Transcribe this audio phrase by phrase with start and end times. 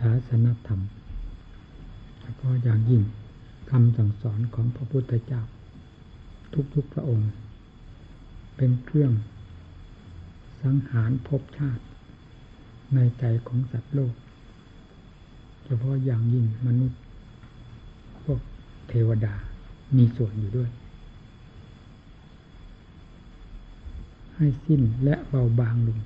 [0.00, 0.80] ศาสนธรรม
[2.20, 3.02] แล้วก็อย่างยิ่ง
[3.70, 5.42] คำสั่งสอนของพระพุทธเจ้า
[6.74, 7.30] ทุกๆพระองค์
[8.56, 9.12] เป็นเครื่อง
[10.62, 11.84] สังหารภพชาติ
[12.94, 14.14] ในใจของสัตว์โลก
[15.64, 17.00] เฉพาะอย่างยิ่งมนุษย์
[18.22, 18.40] พวก
[18.88, 19.34] เทวดา
[19.96, 20.70] มีส่วนอยู่ด้วย
[24.36, 25.98] ให้สิ้นและเบาบางลง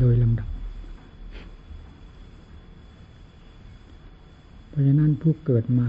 [0.00, 0.48] โดยลำดับ
[4.67, 5.88] เพ ราะฉะนั้นผู้เกิดมา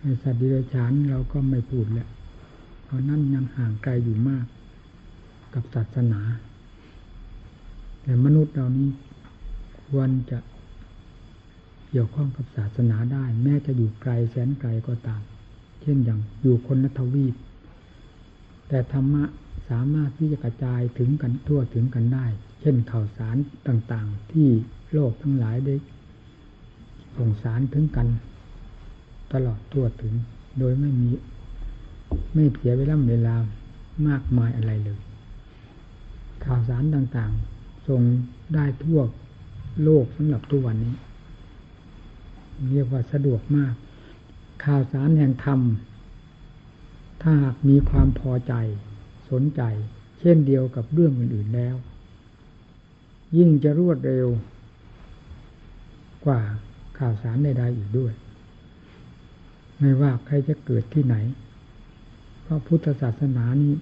[0.00, 2.08] ในสัตว์ดิเรกชันเราก็ไม่พูดแล้ว
[2.84, 4.46] เพราะนั่นยังห่างไกลอยู่มาก
[5.54, 6.20] กับศาสนา
[8.02, 8.88] แต่มนุษย์เรานี้
[9.88, 10.38] ควรจะ
[11.88, 15.22] เกี่ยวข้องกับศาสนาได้ แม้จะอยู่ไกลแสนไกลก็ตาม
[15.82, 17.34] เช่นอย่างอยู่คนละทวีป
[18.68, 19.24] แต่ธรรมะ
[19.70, 22.26] สามารถที่จะกระจายถึงกันทั่วถึงกันได้
[22.60, 23.36] เช่นข่าวสาร
[23.68, 24.48] ต่างๆ ที่
[24.92, 25.74] โลกทั้งหลายได้
[27.16, 28.08] ส่งสารถึงกัน
[29.32, 30.14] ตลอดทั่วถึง
[30.58, 31.10] โดยไม่มี
[32.34, 33.34] ไม่เสียเวลาเวลา
[34.08, 34.98] มากมายอะไรเลย
[36.44, 38.02] ข่าวสารต่างๆ ส่ง
[38.54, 39.00] ได้ทั่ว
[39.84, 40.94] โลกสำหรับทุกวันนี้
[42.70, 43.74] เรียกว่าสะดวกมาก
[44.64, 45.60] ข่าวสารแห่งธรรม
[47.22, 48.54] ถ้าหากมีความพอใจ
[49.30, 49.62] สนใจ
[50.20, 51.76] เช่นเดียวกับเรื่องอื่นๆแล้ว
[53.36, 54.28] ยิ่งจะรวดเร็ว
[56.26, 56.40] กว่า
[56.98, 58.12] ข่าวสารใดๆอีกด้วย
[59.78, 61.16] ไม่ว่าใครจะเกิดที่ไหน
[62.42, 63.72] เพราะพุทธศาสนานี้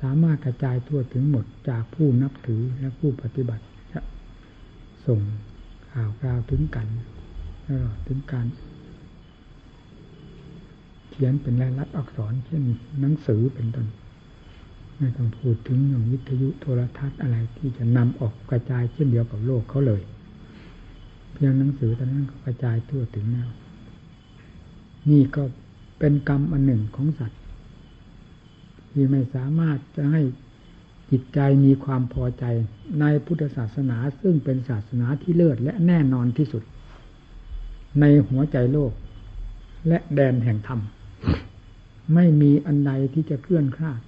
[0.00, 4.00] สามารถกระจายทั่วถึงหมดจากผู้นับถือและผู้ปฏิบัติจะ
[5.06, 5.20] ส่ง
[5.90, 6.86] ข่าวกราวถึงกัน
[7.66, 8.46] ตลอดถึงการ
[11.10, 12.62] เขียนเป็นลายลักษณ์อักษร เช่น
[13.00, 13.86] หนังสือเป็นต้น
[14.98, 20.02] ไม่ต้องพูดถึงอย่างวิทยุโทรทัศน์อะไรที่จะนำออกกระจายเช่นเดียวกับโลกเขาเลย
[21.36, 23.48] เพียงหนังสือตอนนั้นกระจายทั่วถึงแล้ว
[25.10, 25.42] นี่ก็
[25.98, 27.40] เป็นกรรมอันหนึ่งของสัตว์
[28.92, 30.22] ที่ไม่สามารถจะให้
[31.10, 32.44] จิตใจมีความพอใจ
[33.00, 36.62] ในพุทธศาสนาซึ่งเป็นศาสนาที่เลิศและแน่นอนที่สุด
[38.00, 38.92] ในหัวใจโลก
[39.88, 40.80] และแดนแห่งธรรม
[42.14, 44.00] ไม่มีอันใดที่จะเคลื่อนคลาด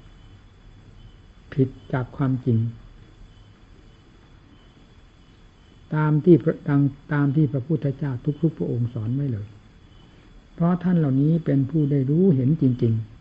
[1.53, 2.59] ผิดจากความจริง
[5.95, 6.37] ตามที่
[6.69, 6.81] ตาม
[7.13, 8.13] ตามที่พระพุทธเจ้า
[8.43, 9.47] ทุก ๆ พระองค์สอนไว้เลย
[10.55, 13.19] เพราะท่านเหล่านี้เป็นผู้ได้รู้เห็นจริง ๆ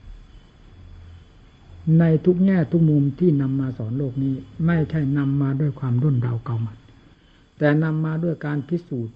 [2.00, 4.34] ในทุกแง่ทุกมุมที่นำมาสอนโลกนี้
[4.66, 6.78] ไม่ใช่นำมาด้วยความรุ่นเราเก่ามัน
[7.58, 9.16] แต่นำมาด้วยการพิสูจน์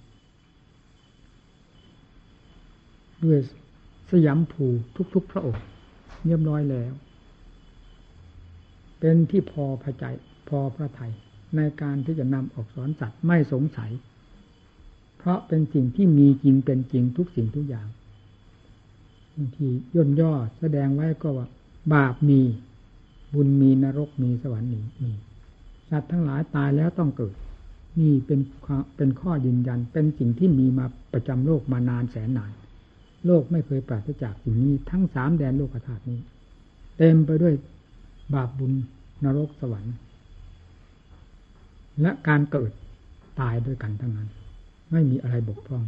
[3.24, 3.38] ด้วย
[4.12, 4.66] สยามภู
[5.14, 5.64] ทุก ๆ พระองค์
[6.26, 6.94] เรียบร้อยแล้ว
[9.00, 10.04] เป็นที่พอพระใจ
[10.50, 11.12] พอพระไทย
[11.56, 13.92] ในการที่จะนำออกสอนสัตว์ไม่สงสัย
[15.18, 17.88] เพราะเป็นสิ่งที่มีจริงเป็นจริงทุกสิ่งทุกอย่าง
[19.36, 21.48] บางทีย่นย่อแสดงไว้ก็ว่า
[21.94, 22.42] บาปมี
[23.34, 25.12] บุญมีนรกมีสวรรค์มีมี
[25.90, 27.36] สัตว์ทั้งหลายตายแล้วต้องเกิด
[28.00, 28.40] นี่เป็น
[28.98, 32.52] เป็นข้อยืนยัน เป็นสิ่งที่มีมาประจำโลกมานานแสนนาน
[33.26, 36.20] โลกไม่เคยปราศจากสิ่งนี้ ทั้งสามแดนโลกธาตุนี้
[36.98, 37.54] เต็มไปด้วย
[38.34, 38.74] บาปบุญ
[39.24, 39.96] นรกสวรรค์
[42.02, 42.72] และการเกิด
[43.40, 44.30] ตายด้วยกันทั้งนั้น
[44.92, 45.86] ไม่มีอะไรบกพร่อง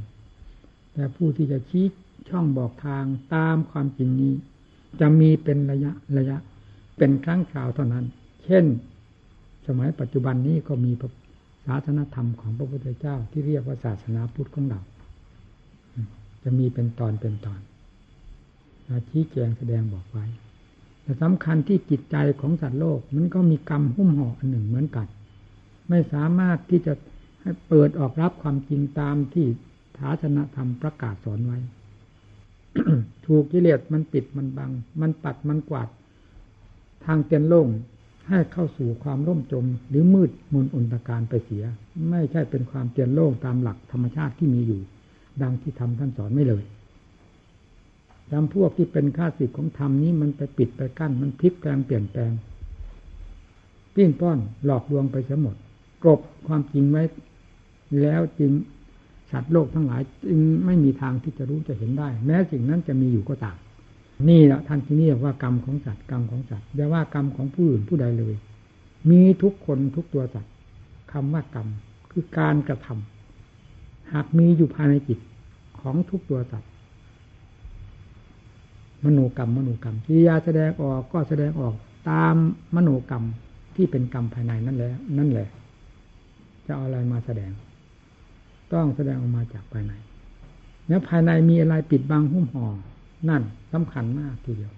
[0.94, 1.86] แต่ผู้ที่จะชี้
[2.30, 4.34] ช่องบอกทางตามความจริงนี้
[5.00, 6.38] จะมีเป็นระยะระยะ
[6.98, 8.06] เป็นครั้งคราวเท่านั้น
[8.46, 8.66] เช่น
[9.68, 10.92] สมัยปัจจุบันนี้ก็มี
[11.66, 14.82] ศาสนธรรมของพระพุทธเจ้า ที่เรียกว่าศาสนาพุทธของเรา
[16.44, 17.60] จะมีเป็นตอนเป็นตอน
[19.10, 20.26] ชี้แจงแสดงบอกไว้
[21.02, 25.08] แต่สำคัญที่จิตใจของสัตว์โลก มันก็มีกรรมหุ้มห่ออันหนึ่งเหมือนกัน
[25.94, 26.94] ไม่สามารถที่จะ
[27.42, 29.48] ให้เปิดออกรับความจริงตามที่
[29.98, 31.60] ศาสนธรรมประกาศสอนไว้
[33.26, 34.72] ถูกกิเลสมันปิดมันบัง
[35.02, 35.90] มันปัดมันกวาด
[37.06, 37.68] ทางเตียนโล่ง
[38.30, 41.64] ให้เข้าสู่ความร่มจม หรือมืดมนอนตการไปเสีย
[42.10, 44.82] ไม่ใช่เป็นความเตียนโล่งตามหลักธรรมชาติที่มีอยู่
[45.42, 46.64] ดังที่ทำท่านสอนไม่เลย
[48.32, 52.32] จำพวกที่เป็นข้าศึกของธรรมนี้มันไปปิดไปกั้น มันพลิกแปลงเปลี่ยนแปลง
[53.94, 55.56] ปิ้นป้อนหลอกลวงไปเสียหมด
[56.06, 57.04] กบความจริงไว้
[58.02, 58.52] แล้วจริง
[59.32, 63.58] สัตว์โลกทั้งหลาย จึงไม่มีทางที่จะรู้จะเห็นได้ แม้สิ่งนั้นจะมีอยู่ก็ตาม
[64.30, 68.36] นี่แหละท่านที่นี่ว่ากรรมของสัตว์กรรมของสัตว์อย่าว่ากรรมของผู้อื่นผู้ใดเลย
[69.10, 70.54] มีทุกคนทุกตัวสัตว์
[71.12, 71.68] คำว่ากรรม
[72.12, 75.20] คือการกระทำหากมีอยู่ภายในจิต
[75.80, 76.72] ของทุกตัวสัตว์
[79.04, 81.76] มโนกรรมมโนกรรมกิริยาแสดงออกก็แสดงออก
[82.10, 82.36] ตาม
[82.76, 83.24] มโนกรรม
[83.76, 85.48] ที่เป็นกรรมภายในนั่นแหละนั่นแหละ
[86.66, 87.52] จะเอาอะไรมาแสดง
[88.74, 89.94] ต้องแสดงออกมาจากภายใน
[90.88, 92.66] แล้วภายในมีอะไรปิดบังหุ้มห่อ
[93.30, 93.44] นั่น
[93.74, 94.74] สำคัญมากทีเดียว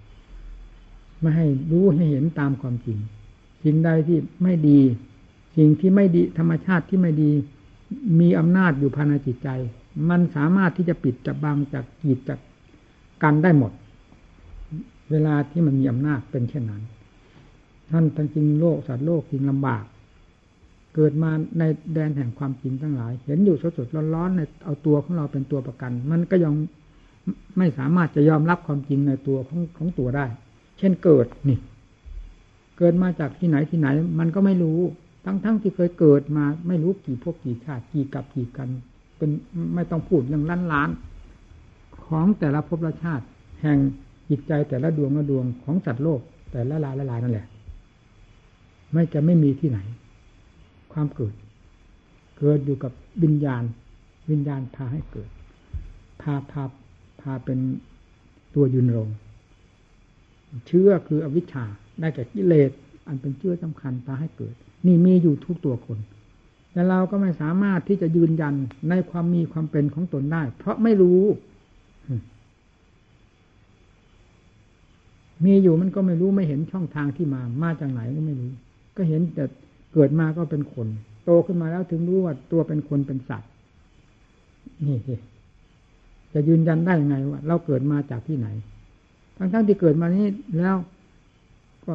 [1.20, 2.98] ไม่ให้รู้ให้เห็นตามความจริง
[3.62, 4.80] สิ่งใดที่ไม่ดี
[5.56, 7.30] สิ่งที่ไม่ดีธรรมชาติที่ไม่ดี
[8.20, 9.48] มีอำนาจอยู่ภายในจิตใจ
[10.10, 12.40] มันสามารถที่จะปิดจะบังจากกีดจาก
[13.22, 13.72] กันได้หมด
[15.10, 16.82] เวลาที่มันมีอำนาจเป็นเช่นนั้น
[17.90, 19.84] ท่านทั้งจริงโลกสัตว์โลกจริงลำบาก
[20.96, 21.62] เกิดมาใน
[21.94, 26.52] แดนแห่งความจริงทั้งหลาย เห็นอยู่สดๆร้อนๆในเอาตัวของเราเป็นตัวประกัน มันก็ยัง
[27.58, 30.26] ไม่สามารถจะยอมรับความจริงในตัวของของตัวได้
[30.78, 31.58] เช่นเกิดนี่
[32.78, 33.88] เกิดมาจากที่ไหนที่ไหน
[34.18, 34.78] มันก็ไม่รู้
[35.24, 38.68] ทั้งๆทที่เคยเกิดมาไม่รู้กี่พวกกี่ชาติกี่กับกี่กัน
[39.16, 39.30] เป็น
[39.74, 40.90] ไม่ต้องพูดเรื่องล้านล้าน
[42.06, 43.24] ของแต่ละภพละชาติ
[43.62, 43.78] แห่ง
[44.28, 46.20] จิตใจแต่ละดวงละดวงของสัตว์โลก
[46.52, 47.46] แต่ละลายละลายนั่นแหละ
[48.92, 49.78] ไม่จะไม่มีที่ไหน
[50.98, 51.34] ความเกิด
[52.38, 53.62] เกิดอยู่กับวิญญาณ
[54.30, 55.28] วิญญาณพาให้เกิด
[56.22, 56.64] พาพา
[57.20, 57.58] พาเป็น
[58.54, 59.08] ตัวยืนรง
[60.66, 61.64] เชื่อคืออวิชชา
[62.00, 62.70] ได้แก่กิเลส
[63.06, 64.54] อันเป็นเชื่อสำคัญพาให้เกิด
[64.86, 65.98] นี่มีอยู่ทุกตัวคน
[66.72, 68.54] แต่เราก็ไม่สามารถที่จะยืนยัน
[68.88, 71.22] ในความมีความเป็นของตนได้ เพราะไม่รู้
[75.44, 78.50] มีอยู่มันก็ไม่รู้ไม่เห็นช่องทางที่มา มาจากไหนก็ไม่รู้
[78.96, 79.44] ก็เห็นแต่
[79.92, 80.88] เกิดมาก็เป็นคน
[81.24, 83.50] โตขึ้นมาแล้วถึงรู้ว่าตัวเป็นคนเป็นสัตว์
[84.86, 85.14] นี่สิ
[86.32, 88.48] จะยืนยันได้ยังไงว่าเราเกิดมาจากที่ไหน
[89.36, 90.26] ทั้งๆทที่เกิดมานี้
[90.58, 90.76] แล้ว
[91.84, 91.92] ก็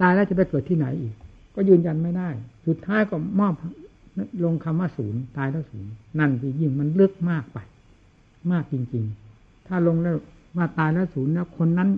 [0.00, 1.14] ตายแล้วจะไปเกิดที่ไหนอีก
[1.54, 2.28] ก็ยืนยันไม่ได้
[2.66, 3.54] สุดท้ายก็มอบ
[4.44, 7.58] ลงคำว่าศูนย์ตายแล้วศูนย์นั่นที่ยิ่งมันลึกมากไป
[8.52, 9.04] มากจริง
[9.36, 10.16] ๆ ถ้าลงแล้ว
[10.56, 11.88] ว่าตายแล้วศูนย์แล้วคนนั้น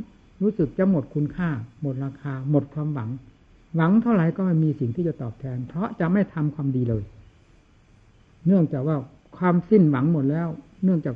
[0.43, 1.49] รู้สึกจะหมดคุณค่า
[1.83, 3.11] หมดราคา หมดความหวัง
[3.77, 7.03] หวังเท่าไหร่ก็ไม่มีสิ่งที่จะตอบแทน เพราะจะไม่ทำความดีเลย
[8.47, 8.97] เนื่องจากว่า
[9.39, 10.49] ความสิ้นหวังหมดแล้ว
[10.85, 11.15] เนื่องจาก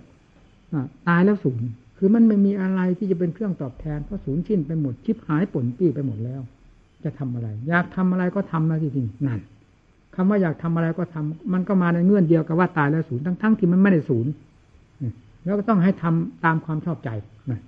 [1.09, 1.61] ตายแล้วสูญ
[1.99, 6.41] คือมันไม่มีอะไรที่จะเป็นเครื่องตอบแทนเพราะสูญสิ้นไปหมดชิบหายป่นปี้ไปหมดแล้ว
[7.05, 9.41] จะทำอะไร อยากทำอะไรก็ทำนะจริงๆนั่น
[10.15, 14.27] คำว่าอยากทำอะไรก็ทำมันก็มาในเงื่อนเดียวกับว่าตายแล้วสูญทั้งๆที่มันไม่ได้สูญ
[15.45, 17.11] แล้วก็ต้องให้ทำตามความชอบใจ
[17.51, 17.61] นะ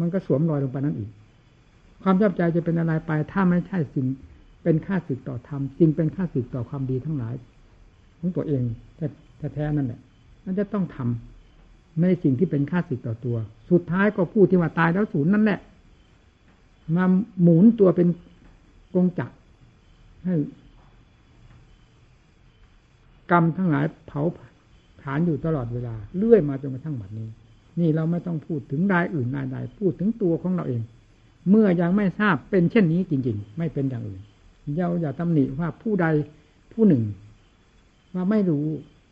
[0.00, 1.10] มันก็สวมรอยลงไปนั่นอีก
[2.02, 4.06] ความชอบใจจะเป็นอะไรไป ถ้าไม่ใช่สิ่ง
[4.62, 7.34] เป็นค่าสึกต่อธรรมจริงเป็นค่าสึกต่อความดีทั้งหลาย
[8.18, 8.62] ของตัวเอง
[9.54, 10.00] แท้ๆนั่นแหละ
[10.44, 13.36] มันจะต้องทำไม่สิ่งที่เป็นค่าสึกต่อตัว
[13.70, 15.60] สุดท้ายก็พูดที่ว่าตายแล้วศูนย์นั่นแหละ
[16.96, 17.04] มา
[17.42, 18.08] หมุนตัวเป็น
[18.94, 19.34] กงจักร
[20.24, 20.34] ให้
[23.30, 24.22] กรรมทั้งหลายเผา
[25.00, 27.28] ผาญอยู่ตลอดเวลาเลื่อยมาจนกระทั่งบัดนี้
[27.78, 30.82] นี่เราไม่ต้องพูดถึงรายอื่นรายใดพูดถึงตัวของเราเอง
[31.50, 34.22] เมื่อยังไม่ทราบเป็นเช่นนี้จริง ๆ ไม่เป็นอย่างอื่น
[34.74, 36.06] เยาอย่าตำหนิว่าผู้ใด
[36.72, 37.02] ผู้หนึ่ง
[38.14, 38.66] ว่าไม่รู้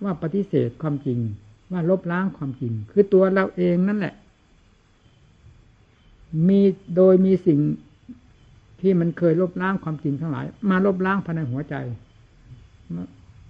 [0.05, 1.19] ว่าปฏิเสธความจริง
[1.73, 4.15] ว่าลบล้างความจริง คือตัวเราเองนั่นแหละ
[6.49, 6.61] มี
[6.97, 7.61] โดยมีสิ่ง
[8.81, 11.75] ที่มันเคยลบล้างความจริงทั้งหลาย มาลบล้างภายในหัวใจ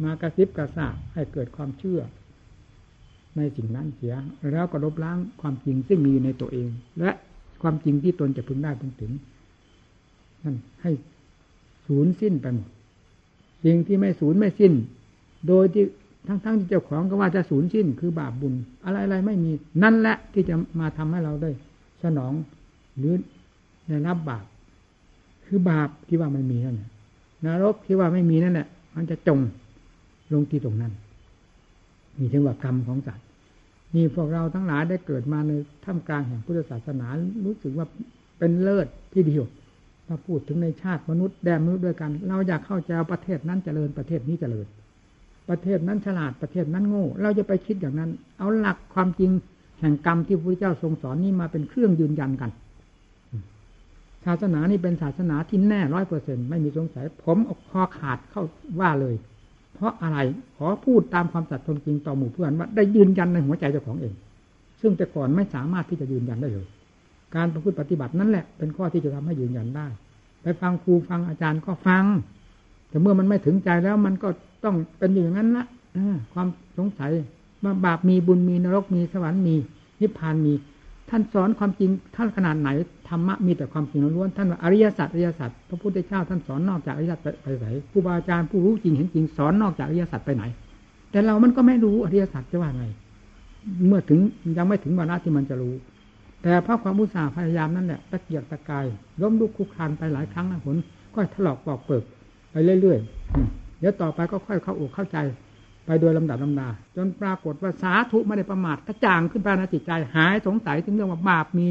[0.02, 2.00] มากระซิบกระซาบให้เกิดความเชื่อ
[3.36, 4.14] ในสิ่งนั้นเสีย
[4.52, 6.68] แล้วก็ลบล้างความจริงซึ่งมีอยู่ในตัวเอง
[6.98, 7.10] และ
[7.62, 9.12] ความจริงที่ตนจะพึงได้พึงถึง
[10.44, 10.90] นั่นให้
[11.86, 12.68] สูญสิ้นไปหมด
[13.64, 14.72] สิ่งที่ไม่สูญไม่สิ้น
[15.48, 15.84] โดยที่
[16.26, 19.50] ทั้งๆทที่เจ้าของก็ว่าจะสูญสิ้น คือบาปบุญ อะไรๆไม่มี
[19.82, 21.50] นั่นแหละที่จะมาทำให้เราได้
[22.02, 22.32] สนอง
[22.98, 23.14] หรือ
[23.88, 24.44] ได้รับบาป
[25.46, 26.90] คือบาปที่ว่าไม่มีนั่นแหละ
[27.44, 29.38] นรกที่ว่าไม่มีนั่นแหละมันจะจง
[30.32, 30.92] ลงที่ตรงนั้น
[32.18, 33.25] มีถึงว่ากรรมของสัตว
[33.96, 35.52] นี่พวกเราทั้งหลายได้เกิดมาใน
[35.84, 37.06] ท่ามกลางแห่งพุทธศาสนา
[37.44, 37.86] รู้สึกว่า
[38.38, 39.44] เป็นเลิศที่เดียว
[40.06, 44.66] ถ้าพูดถึงในชาติมนุษย์แดนมนุษย์ด้วยกัน เราอยากเข้าใจประเทศนั้นเจริญประเทศนี้เจริญ
[45.48, 49.30] ประเทศนั้นฉลาดประเทศนั้นโง่ เราจะไปคิดอย่างนั้น เอาหลักความจริง
[49.80, 52.50] แห่งกรรมที่พระเจ้าทรงสอนนี้มาเป็นเครื่องยืนยันกัน
[54.24, 58.42] ศาสนานี้เป็นศาสนาที่แน่ร้อยเปอร์เซ็นไม่มีสงสัย ผมอคอขาดเข้า
[58.80, 59.14] ว่าเลย
[59.76, 60.18] เพราะอะไร
[60.56, 64.14] ขอพูดตามความสัตย์ทนจริงต่อหมู่เพื่อนว่าได้ยืนยันในหัวใจเจ้าของเอง
[64.80, 66.66] ซึ่งแต่ก่อนไม่สามารถที่จะยืนยันได้เลย
[67.34, 69.86] การประพฤติปฏิบัตินั่นแหละ เป็นข้อที่จะทำให้ยืนยันได้
[70.42, 72.04] ไปฟังครูฟังอาจารย์ก็ฟัง
[72.88, 74.28] แต่เมื่อมันไม่ถึงใจแล้วมันก็
[74.64, 75.66] ต้องเป็นอย่างนั้นละ
[76.32, 76.46] ความ
[76.78, 77.10] สงสัย
[77.64, 79.54] ว่าบาปมีบุญมีนรกมีสวรรค์มี
[80.00, 80.52] นิพพานมี
[81.10, 82.68] ท่านสอนความจริงท่านขนาดไหน
[83.08, 90.44] ธรรมะมีแต่ความจริงล้วนท่านว่าอริยสัจอริยสัจพระพุทธเจ้าท่านสอนนอกจากอริยสัจไปไหนครูบาอาจารย์ผู้รู้จริงเห็นจริงสอนนอกจากอริยสัจไปไหน
[91.10, 92.84] แต่เรามันก็ไม่รู้อริยสัจจะว่าไง
[93.86, 94.20] เมื่อถึง
[94.56, 95.74] ยังไม่ถึงวาระที่มันจะรู้
[96.42, 98.86] แต่เพราะความอุตสาห์พยายามนั่นแหละตะเกียกตะกาย
[99.20, 100.76] ล้มลุกคุกคานไปหลายครั้งนะผล
[101.14, 102.02] ก็ถลอกปอกเปิก
[102.50, 105.16] ไปเรื่อยๆเดี๋ยวต่อไปก็ค่อยเข้าอกเข้าใจ
[105.86, 111.68] ไปโดยลำดับลำดา จนปรากฏว่าสาธุไม่ได้ประมาทกระจ่างขึ้นภายในจิตใจ หายสงสัยถึงเรื่องว่าบาปมี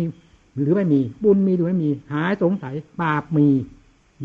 [0.56, 3.48] หรือไม่มี บุญมีหรือไม่มี หายสงสัยบาปมี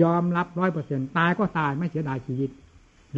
[0.03, 2.51] ยอมรับร้อยเปอร์เซ็นตายก็ตายไม่เสียดายชีวิต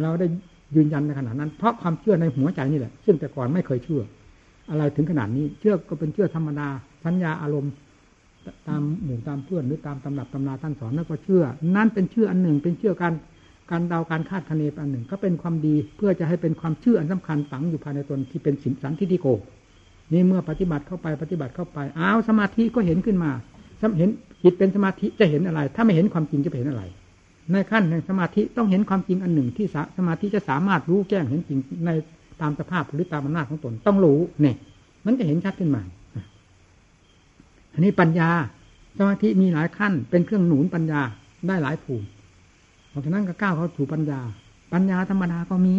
[0.01, 0.27] เราได้
[0.75, 4.01] ยืนยันในขณะนั้น เพราะความเชื่อในหัวใจนี่แหละ ซึ่งแต่ก่อนไม่เคยเชื่อ
[4.69, 6.67] อะไรถึงขนาดนี้ เชื่อก็เป็นเชื่อธรรมดา
[7.05, 7.71] สัญญาอารมณ์
[8.67, 11.43] ตามหมู่ตามเพื่อนหรือตามตำรับตำราท่านสอนนั่นก็เชื่อ
[11.75, 13.13] นั่นเป็นเชื่ออันหนึ่ง เป็นเชื่อการ
[13.71, 19.27] การเดาการคาดคะเนอันหนึ่ง ก็เป็นความดีเพื่อจะให้เป็นความเชื่ออันสำคัญฝังอยู่ภายในตนที่เป็นสินสันทิฏฐิโก
[20.11, 23.31] นี่เมื่อปฏิบัติเข้าไปปฏิบัติเข้าไปอ้าวสมาธิก็เห็นขึ้นมา
[23.97, 24.09] เห็น
[24.43, 26.83] จิตเป็นสมาธิจะเห็นอะไร ถ้าไม่เห็นความจริงจะเห็นอะไร
[27.51, 29.67] ในขั้นแห่งสมาธิต้องเห็นความจริงอันหนึ่งที่
[29.97, 31.89] สมาธิจะสามารถรู้แจ้งเห็นจริงใน
[32.41, 34.55] ตามสภาพหรือตามอำนาจของตนต้องรู้เนี่ย
[35.05, 35.81] มันจะเห็นชัดขึ้นมา
[37.73, 38.29] อันนี้ปัญญา
[38.97, 41.01] สมาธิมีหลายขั้น เป็นเครื่องหนุนปัญญา
[41.47, 42.05] ได้หลายภูมิ
[42.93, 44.19] เพราะฉะนั้นก็ก้าวเข้าสู่ปัญญา
[44.73, 45.77] ปัญญาธรรมดาก็มี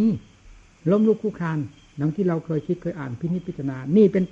[0.90, 1.58] ล้มลุกคู่คราน
[2.00, 4.24] ดังที่เราเคยคิดเคยอ่านพินิจพิจารณา นี่เป็น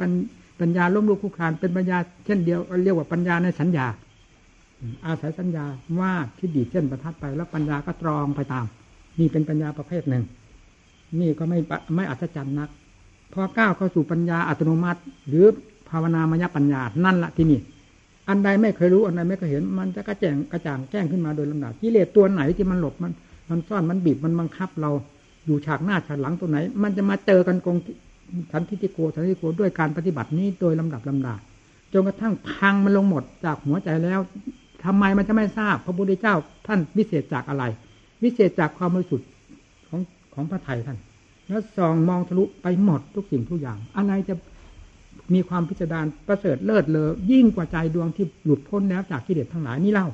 [0.60, 3.86] ปัญญาล้มลุกคู่ครานเป็นปัญญาเช่นเดียวเรียกว่าปัญญาในสัญญา
[5.06, 5.64] อาศัยสัญญา
[6.00, 8.66] ว่าที่ดีเช่นประทัดไป แล้วปัญญาก็ตรองไปตาม
[9.18, 10.24] นี่เป็นปัญญาประเภทหนึ่ง
[11.20, 11.58] นี่ก็ไม่
[11.94, 12.68] ไม่อัศจรรย์นัก
[13.32, 15.46] พอก้าวเข้าสู่ปัญญาอัตโนมัติ หรือ
[15.88, 17.60] ภาวนามยปัญญานั่นละที่นี่
[18.28, 23.12] อันใดไม่เคยรู้อันใดไม่เคยเห็น มันจะกระแจงกระจ่างแจ้งขึ้นมาโดยลำดับกิเลสตัวไหนที่มันหลบมัน
[23.50, 24.90] มันซ่อนมันบีบมันบังคับเรา
[25.46, 27.76] อยู่ฉากหน้าฉากหลังตัวไหน มันจะมาเจอกันกอง
[28.52, 31.34] ทันทิติโกทันทิติโกด้วยการปฏิบัตินี้โดยลำดับลำดา
[31.92, 34.20] จนกระทั่งพังมันลงหมดจากหัวใจแล้ว
[34.84, 36.34] ทำไมมันจะไม่ทราบ พระพุทธเจ้า
[36.66, 37.64] ท่านวิเศษจากอะไร
[38.22, 39.28] วิเศษจากความบริสุทธิ์
[39.88, 40.00] ของ
[40.34, 40.98] ของพระไทยท่าน
[41.48, 44.34] แล้วส่องมองทะลุไปหมดทุกสิ่งทุกอย่าง อะไรจะ
[45.34, 50.08] มีความพิจารณาประเสริฐเลิศเลอยิ่งกว่าใจดวงที่หลุดพ้นแล้วจากกิเลสทั้งหลายนี่เล่า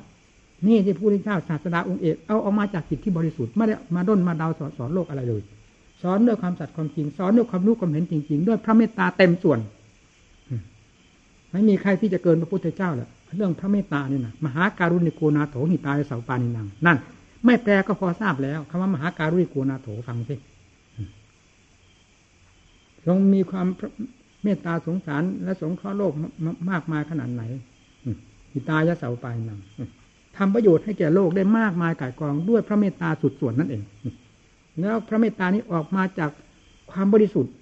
[0.67, 5.41] นี่ที่พระพุทธเจ้าศาสดาองค์เอกเอาออกมาจากจิตที่บริสุทธิ์ไม่ได้มาด้นมาดาวสอนสอนโลกอะไรเลย
[6.01, 9.59] สอนด้วยความสัตย์ความจริงสอนด้วยความรู้ความเห็นจริง ๆ ด้วยพระเมตตาเต็มส่วน
[11.51, 16.97] ไม่มีใครที่จะเกินพระพุทธเจ้าแหละเรื่องพระเมตตานี่นะมหาการุณิโกนาโถหิตายเสาปานินังนั่น
[17.45, 20.35] ไม่แปลก็พอทราบแล้วคำว่ามหาการุณิโกนาโถฟังสิ
[23.05, 23.67] ทรงมีความ
[24.43, 26.13] เมตตาสงสารและสงเคราะห์โลก
[26.71, 27.43] มากมายขนาดไหน
[28.51, 29.59] หิตายะเสาปายนัง
[30.37, 33.83] ทำประโยชน์ให้แก่โลกได้มากมายก่ายกองด้วยพระเมตตาสุดส่วนนั่นเอง
[34.81, 36.31] แล้วพระเมตตานี้ออกมาจาก
[36.91, 37.53] ความบริสุทธิ์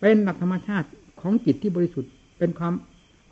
[0.00, 0.88] เป็นหลักธรรมชาติ
[1.20, 2.74] ของจิตที่บริสุทธิ์ เป็นความ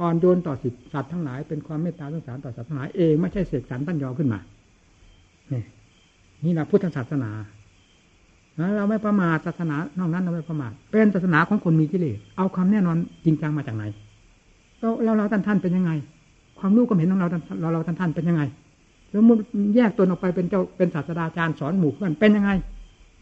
[0.01, 4.39] อ่อนโยนต่อสิทธิสัตว์ทั้งหลายเป็นความเมตตาสงสารต่อสัตว์ทั้งหลายเองไม่ใช่เสกสรรตั้นยอขึ้นมา
[5.53, 5.63] นี่
[6.45, 7.31] นี่แหละพุทธศาสนา
[8.77, 13.85] เราไม่ประมาทศาสนานอกนั้นเราไม่ประมาทเป็นศาสนาของคนมีกิเลสเอาความแน่นอนจริงจังมาจากไหน
[14.81, 15.91] เราเราเราท่านท่านเป็นยังไง
[16.59, 17.29] ความรู้ความเห็นของเรา
[17.61, 18.43] เราเราท่านท่านเป็นยังไง
[19.11, 19.37] แล้วมัน
[19.75, 22.51] แยกตัวออกไปเป็นเจ้าเป็นศาสตราจารย์สอนหมู่เพื่อนเป็นยังไง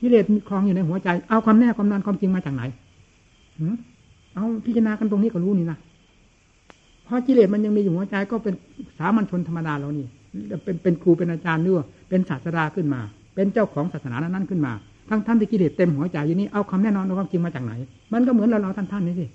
[0.00, 2.62] กิเลสมีคลองอยู่ในหัวใจ เอาความแน่ความนานความจริงมาจากไหน
[4.34, 5.78] เอาพิจารณากันตรงนี้ก็รู้นี่นะ
[7.04, 8.54] เพราะกิเลสมันยังมีอยู่หัวใจก็เป็น
[8.98, 10.06] สามัญชนธรรมดาเรานี่
[10.64, 13.00] เป็นเป็นครูเป็นอาจารย์เนื้อเป็นศาสดาขึ้นมา
[13.34, 14.72] เป็นเจ้าของศาสนานั้นขึ้นมา
[15.08, 17.72] ทั้งท่านที่กิเลสเต็มหัวใจอยู่นี่เอาคำแน่นอนเอาความจริงมาจากไหน
[18.12, 19.26] มันก็เหมือนเราเราท่านท่านนี่สิ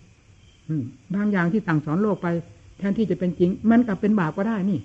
[1.16, 2.28] บางอย่างที่สั่งสอนโลกไป
[2.80, 4.80] แทนที่จะเป็นจริง มันกลับเป็นบาปก็ได้นี่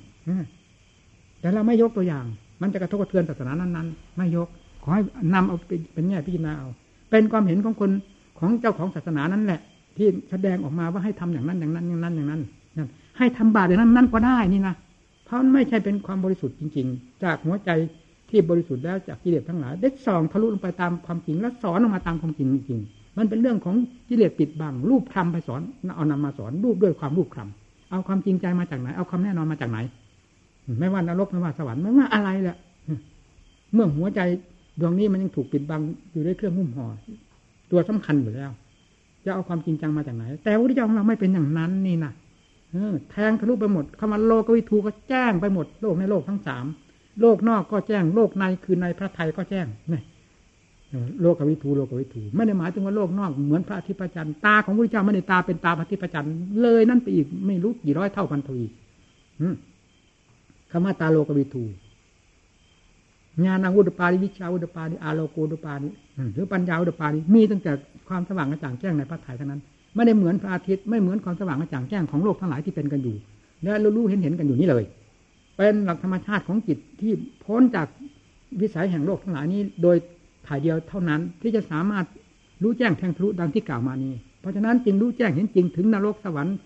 [1.41, 2.25] แต่เราไม่ยกตัวอย่าง
[2.63, 4.49] มันจะกระทบกระเทือนศาสนานั้นๆ ไม่ยก
[4.83, 5.03] ขอให้
[5.35, 5.57] นำเอา
[5.95, 6.69] เป็นแง่พิจารณาเอา
[7.11, 7.91] เป็นความเห็นของคน
[8.39, 9.61] ของเจ้าของศาสนานั้นแหละ
[9.97, 12.41] ที่แสดงออกมาว่าให้ทำอย่างนั้นอย่างนั้นอย่างนั้นอย่างนั้น
[13.19, 14.75] ให้ทำบาปอย่างนั้นนั่นก็ได้นี่นะ
[15.25, 17.71] เพราะไม่ใช่เป็นความบริสุทธิ์จริง ๆ จากหัวใจ
[18.35, 22.81] ที่บริสุทธิ์แล้วจากกิเลสทั้งหลาย ได้ส่องทะลุลงไปตามความจริง แล้วสอนออกมาตามความจริงจริง
[23.19, 23.77] มันเป็นเรื่องของ
[24.09, 25.61] กิเลสปิดบังรูปคำไปสอน
[25.97, 29.79] เอานำมาสอนรูปด้วยความรูปคำเอาความจริงใจมาจากไหน เอาความแน่นอนมาจากไหน
[30.79, 32.57] ไม่ว่านรกไม่ว่าสวรรค์ไม่ว่าอะไรแหละ
[33.73, 34.21] เมื่อหัวใจ
[34.81, 35.81] ดวงนี้มันยังถูกปิดบัง
[36.13, 36.87] อยู่ด้วยเครื่องหุ้มห่อ
[37.71, 38.51] ตัวสำคัญอยู่แล้ว
[39.25, 42.13] จะเอาความจริงจังมาจากไหน แต่พระเจ้าของเราไม่เป็นอย่างนั้นนี่นะ
[43.11, 46.65] แทงทะลุไปหมดคำว่าโลกวิทูก็แจ้งไปหมดโลกในโลกทั้งสาม
[47.21, 50.01] โลกนอกก็แจ้ง โลกในคือในพระไทยก็แจ้งนี่
[51.23, 56.27] โลกวิถูโลกวิถูไม่ได้หมายถึงว่าโลกนอกเหมือนพระอาทิตย์ประจันตาของพระเจ้าไม่ได้ตาเป็นตาพระอาทิตย์ประจัน
[56.63, 58.67] เลยนั่นไปอีกไม่รู้กี่ร้อยเท่าพันทวี
[60.71, 61.65] คำว่าตาโลกวิถู
[63.47, 65.89] ญาณอุดปาริวิชาอุดปาริอาโลโกอุดปาริ
[66.35, 67.73] หรือปัญญาอุดปาริมีตั้งแต่
[68.09, 69.61] ความสว่างกระจ่างแจ้งในพระไทยเท่านั้น
[69.95, 73.17] ไม่ได้เหมือนพระอาทิตย์ไม่เหมือนความสว่างกระจ่างแจ้งของโลกทั้งหลายที่เป็นกันอยู่
[73.63, 74.85] และรู้เห็นเห็นกันอยู่นี่เลย
[75.57, 77.13] เป็นหลักธรรมชาติของจิตที่
[77.45, 77.87] พ้นจาก
[78.61, 79.97] วิสัยแห่งโลกทั้งหลายนี้ โดย
[80.47, 82.07] ถ่ายเดียวเท่านั้นที่จะสามารถ
[82.63, 86.57] รู้แจ้งแทงทะลุดังที่กล่าวมานี้ เพราะฉะนั้นจึงรู้แจ้งเห็นจริงถึงนรกสวรรค์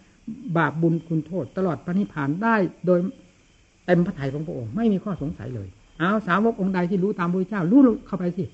[0.56, 2.98] บาปบุญคุณโทษ ตลอดปณิพานได้โดย
[3.86, 5.68] เต็มพระทัยของพระองค์ไม่มีข้อสงสัยเลย
[5.98, 8.44] เอาสาวกองค์ใดที่รู้ตามพระเจ้ารู้เข้าไปสิ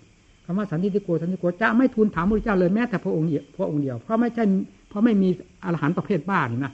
[0.45, 4.45] คำว่าสันติโกสันติโกจะไม่ทูลถามพระเจ้าเลยแม้แต่พระองค์เดียวพระองค์เดียวเพราะไม่ใช่
[4.89, 5.29] เพราะไม่มี
[5.65, 6.73] อรหันต์ประเภทบ้านี่นะ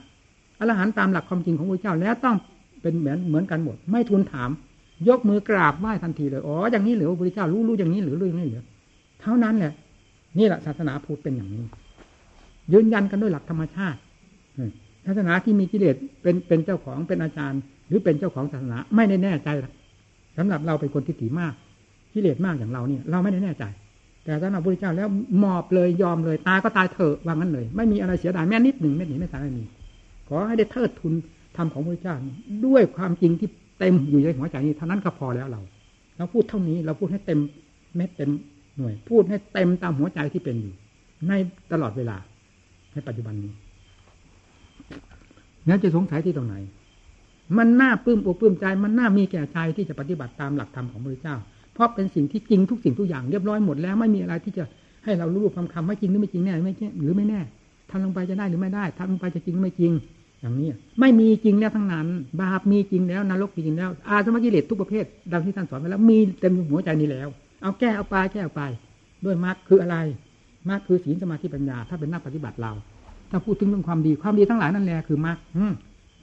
[0.59, 2.35] อรหันต์ตามหลักความจริงของพระเจ้าแล้วต้อง
[2.81, 4.49] เป็นเหมือนเหมือนกันหมด ไม่ทูลถาม
[5.07, 8.63] ยกมือกราบไหว้ทันทีเลยอ๋ออย่างนี้หรือพระพุทธเจ้ารู้รู้อย่างนี้หรือรู้อย่างนี้หรือ
[9.21, 9.73] เท่านั้นแหละ
[10.37, 11.63] นี่แหละศาสนาพุทธเป็นอย่างนี้
[12.73, 13.99] ยืนยันกันด้วยหลักธรรมชาติ
[15.05, 19.49] ศาสนาที่มีกิเลสเป็นเป็นเจ้าของเป็นอาจารย์ หรือเป็นเจ้าของศาสนาไม่ได้แน่ใจ
[20.37, 21.53] สำหรับเราเป็นคนที่ถีมาก
[22.13, 23.63] กิเลสมากอย่างเราเนี่ยเราไม่ได้แน่ใจ
[24.23, 25.07] แต่สำหรับพระพุทธเจ้าแล้ว
[25.43, 29.63] มอบเลยยอมเลยตายก็ตายเถอะว่างั้นเลย ไม่มีอะไรเสียดายแม้นิดหนึ่งไม่หนีไม่ตายไม่มี
[30.27, 31.13] ขอให้ได้เทิดทุน
[31.55, 32.15] ธรรมของพระเจ้า
[32.65, 35.61] ด้วยความจริงที่เต็มอยู่ในหัวใจนี้เท่านั้นก็พอแล้วเรา
[36.17, 37.39] เราพูดเท่านี้เราพูดให้เต็ม
[37.95, 38.29] เม็ดเต็ม
[38.77, 40.73] หน่วย พูดให้เต็มตามหัวใจที่เป็นอยู่
[41.27, 41.33] ใน
[41.71, 42.17] ตลอดเวลา
[42.93, 43.51] ในปัจจุบันนี้
[45.67, 46.55] นั้นจะสงสัยที่ตรงไหน
[47.57, 51.35] มันน่าปลื้มอกปลื้มใจ มันน่ามีแก่ใจที่จะปฏิบัติตามหลักธรรมของพระเจ้า
[51.73, 54.63] เพราะเป็นสิ่งที่จริงทุกสิ่งทุกอย่างเรียบร้อยหมดแล้วไม่มีอะไรที่จะ
[55.03, 57.41] ให้เรารู้คำคำว่าจริงหรือไม่จริงแน่ไม่หรือไม่แน่
[57.89, 59.91] ทำลงไปจะได้หรือไม่ได้ทำลงไปจะจริงหรือไม่จริง
[60.41, 60.69] อย่างนี้
[60.99, 62.07] ไม่มีจริงแล้วทั้งนั้น
[62.41, 67.27] บาปมีจริงแล้วนรกมีจริงแล้ว อาสมกิเลสทุกประเภทดังที่ท่านสอนไปแล้วมีเต็มหัวใจนี้แล้ว
[67.61, 68.63] เอาแก้เอาไปแก้เอาไป
[69.25, 69.97] ด้วยมรรคคืออะไร
[70.69, 72.71] มรรคคือศีลสมาธิปัญญา ถ้าเป็นนักปฏิบัติเรา
[73.31, 75.37] ถ้าพูดถึงเรื่องความดีความดีทั้งหลายนั่นแหละคือมรรค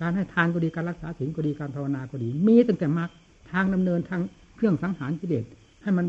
[0.01, 3.11] การให้ทานก็ดีการรักษาศีลก็ดีการภาวนาก็ดี มีตั้งแต่มรรค
[3.53, 4.21] ทางดำเนินทาง
[4.57, 5.45] เครื่องสังหารกิเลส
[5.83, 6.07] ให้มัน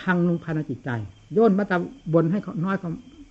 [0.00, 0.90] พังลงภายในจิตใจ
[1.34, 1.76] โยนมาตา
[2.14, 2.76] บนให้น้อย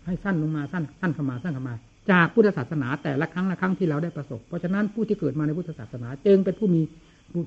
[0.05, 1.75] ให้สั้นลงมาสั้นสั้นเข้ามาสั้นเข้ามา
[2.11, 6.81] จากพุทธศาสนาแต่ละครั้งละครั้งที่เราได้ประสบ เพราะฉะนั้นผู้ที่เกิดมาในพุทธศาสนาจึงเป็นผู้มี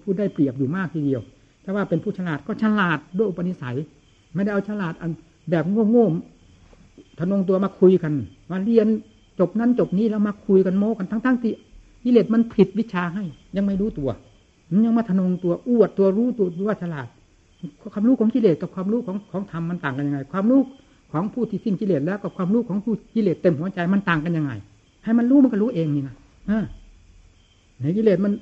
[0.02, 1.22] ผู้ได้เปรียบอยู่มากทีเดียว
[1.64, 3.76] ถ้าว่าเป็นผู้ฉลาดก็ฉลาดด้วยอุปนิสัย
[4.34, 5.10] ไม่ได้เอาฉลาดอัน
[5.50, 8.12] แบบโง่ๆทนงตัวมาคุยกัน
[8.50, 8.86] มาเรียน
[9.40, 11.52] จบนั้นจบนี้แล้วมาคุยกันโม้กันทั้งๆที่
[12.04, 13.24] กิเลสมันผิดวิชาให้
[13.56, 14.10] ยังไม่รู้ตัว
[14.72, 17.06] มันยังมาทนงตัวอวดตัวรู้ตัวว่าฉลาด
[17.92, 20.60] ความรู้ของกิเลสกับความรู้ของของธรรมมันต่างกันยังไง ความรู้
[21.12, 24.52] ของผู้ที่สิ้นกิเลสแล้วกับความรู้ของผู้กิเลสเต็มหัวใจมันต่างกันยังไง
[25.04, 26.16] ให้มันรู้มันก็รู้เองนี่นะ
[27.80, 28.32] ในกิเลสมัน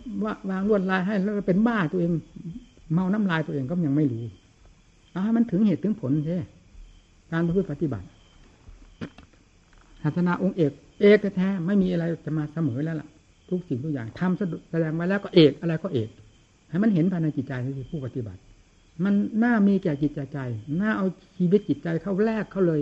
[0.50, 2.10] วางลวดลายให้แล้วเป็นบ้าตัวเอง
[2.92, 4.24] เมาน้ำลายตัวเองก็ยังไม่รู้
[5.10, 6.46] เอาให้มันถึงเหตุถึงผลใช่
[7.32, 8.06] การพฤติปฏิบัติ
[10.02, 13.08] ศาสนาองค์เอก เอกแท้ไม่มีอะไรจะมาเสมอแล้วล่ะ
[13.50, 14.38] ทุกสิ่งทุกอย่างทำ
[14.70, 16.08] แสดงไว้แล้วก็เอกอะไรก็เอก
[16.70, 18.40] ให้มันเห็นภายในจิตใจที่ผู้ปฏิบัติ
[19.04, 20.38] มันน่ามีแก่จิตใจ
[20.80, 22.80] น่าเอาชีวิตจิตใจเข้าแลกเข้าเลย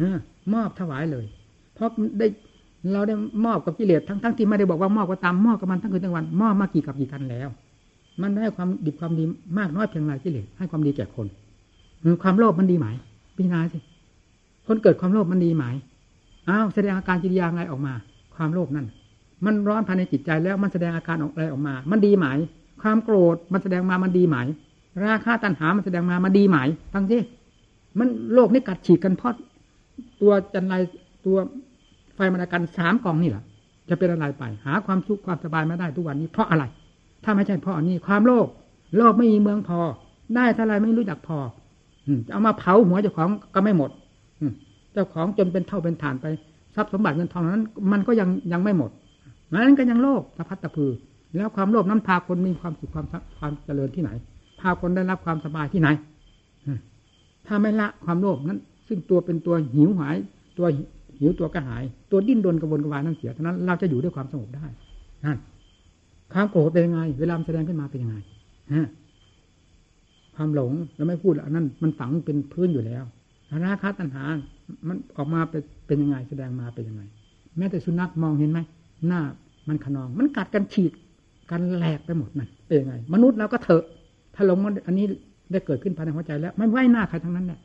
[0.00, 0.02] อ
[0.54, 1.24] มอบถวายเลย
[1.74, 2.26] เพราะได้
[2.92, 3.14] เราได้
[3.46, 7.48] มอบกับกิเลสทั้งทั้งที่ไม่ได้บอกว่ามอบก็ตามมอบกับมันทั้งคืนทั้งวันมอบมากี่กับกี่กันแล้ว
[8.22, 9.24] มันได้ความดีความดี
[9.58, 11.26] มากน้อยเพียงไรกิเลสให้ความดีแก่คน
[12.22, 12.86] ความโลภมันดีไหม
[13.36, 13.78] พิจารณาสิ
[14.66, 15.64] คนเกิดความโลภมันดีไหม
[16.48, 17.92] อ้าวแสดงอาการกิริยาไงออกมา
[18.36, 18.86] ความโลภนั่น
[19.44, 22.26] มันร้อนภายในจิตใจแล้วมันแสดงอาการออกอะไรออกมา มันดีไหม
[22.82, 24.36] ความโกรธมันแสดงมามันดีไหม
[25.06, 26.56] ราคาตัณหามันแสดงมามันดีไหม
[26.92, 27.18] ฟังสิ
[27.98, 29.34] มันโลกนี้กัดฉีกกันเพราะ
[30.20, 30.74] ตัวจันไร
[31.26, 31.36] ตัว
[32.14, 33.44] ไฟมรกันสามกองนี่แหละ
[33.88, 36.64] จะเป็นอะไรไป หาความสุขความสบายไม่ได้ทุกวันนี้เพราะอะไร
[37.24, 38.46] ถ้าไม่ใช่เพราะอันนี้ ความโลภ
[38.96, 39.80] โลภไม่มีเมืองพอ
[40.36, 41.38] ได้เท่าไรไม่รู้จักพอ
[42.32, 43.90] เอามาเผาหัวเจ้าของก็ไม่หมด
[44.92, 46.26] เจ้าของจนเป็นเท่าเป็นฐานไป
[46.74, 48.90] ทรัพย์สมบัติเงินทองนั้น มันก็ยังยังไม่หมด
[49.52, 50.92] นั้นก็ยังโลภสะพัดตะพือ
[51.36, 53.06] แล้วความโลภนั้นพาคนมีความสุขความ
[53.38, 54.10] ความเจริญที่ไหน
[54.62, 55.88] พาคนได้รับความสบายที่ไหน
[57.46, 60.16] ถ้าไม่ละความโลภนั้น ซึ่งตัวเป็นตัวหิวหาย
[60.58, 60.66] ตัว
[61.18, 64.66] หิวตัวกระหาย ตัวดิ้นรนกระวนกระวายนั่นเสียเท่านั้นเราจะอยู่ด้วยความสงบได้
[65.24, 65.38] นั่น
[66.32, 68.16] ความโกรธเป็นยังไง เวลาแสดงขึ้นมาเป็นยังไง
[68.74, 68.88] ฮะ
[70.36, 73.04] ความหลงเราไม่พูดอันนั้น มันฝังเป็นพื้นอยู่แล้ว
[73.64, 74.24] ราคะตัณหา
[74.88, 77.02] มันออกมาเป็นเป็นยังไง แสดงมาเป็นยังไง
[77.58, 78.60] แม้แต่สุนัขมองเห็นไหม
[79.06, 79.20] หน้า
[79.68, 80.92] มันขนอง มันกัดกันฉีด
[81.50, 83.84] กันแหลกไปหมดนั่นเป็นยังไง มนุษย์เราก็เถอะ
[84.34, 85.06] ถ้าลงมันอันนี้
[85.52, 87.58] ได้เกิดขึ้นภายในหัวใจแล้ว ไม่ไหวหน้าใครทั้งนั้นแหละ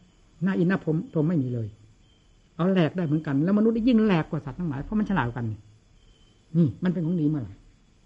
[0.43, 1.67] หน้าอินหน้าผมผมไม่มีเลย
[2.55, 5.45] เอาแหลกได้เหมือนกัน แล้วมนุษย์ยิ่งแหลกกว่าสัตว์ทั้งหลายเพราะมันฉลาดกัน
[6.57, 7.53] นี่มันเป็นของดีเมื่อไหร่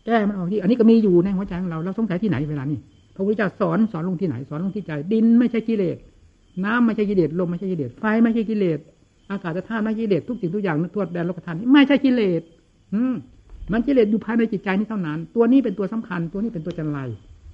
[0.06, 2.80] แก้มันออกที่ อันนี้ก็มีอยู่ในหัวใจของเราเราสงสัยที่ไหนเวลานี้
[3.16, 5.98] พระพุทธเจ้าสอนสอนลงที่ไหนสอนลงที่ใจ ดินไม่ใช่กิเลส
[6.66, 8.80] น้ำไม่ใช่กิเลสลมไม่ใช่กิเลสไฟไม่ใช่กิเลส
[9.32, 12.42] อากาศธาตุไม่ใช่กิเลสทุกสิ่งทุกอย่างนทั่วแดนโลกธาตุนี้ไม่ใช่กิเลส
[12.94, 13.14] อืม
[13.74, 17.00] มันกิเลสอยู่ภายในจิตใจนี้เท่านั้น ตัวนี้เป็นตัวสำคัญ ตัวนี้เป็นตัวจันไร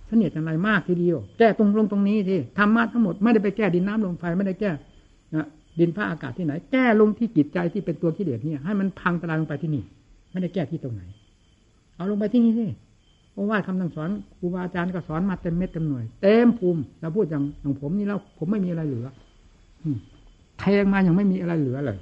[0.08, 4.72] เสนียดจันไรมากทีเดียว แก้ตรงลงตรงนี้ที่ธรรมะทั้งหมดไม่ได้ไปแก้ดินน้ำลมไฟไม่ได้แก้
[5.80, 9.84] ดินฟ้าอากาศที่ไหน แก้ลงที่จิตใจที่เป็นตัวกิเลสเนี่ย ให้มันพังตลายลงไปที่นี่
[10.32, 11.02] ไม่ได้แก้ที่ตรงไหน
[11.96, 12.66] เอาลงไปที่นี่สิ
[13.32, 19.08] เพราะว่าคำสั่งสอนครูบาอาจารย์ก็สอนมาเต็มเม็ดเต็มหน่วยเต็มภูมิเราพูดอย่างอย่างผมนี่แล้วผมไม่มีอะไรเหลือ
[20.60, 21.98] แทงมาอย่างไม่มีอะไรเหลือเลย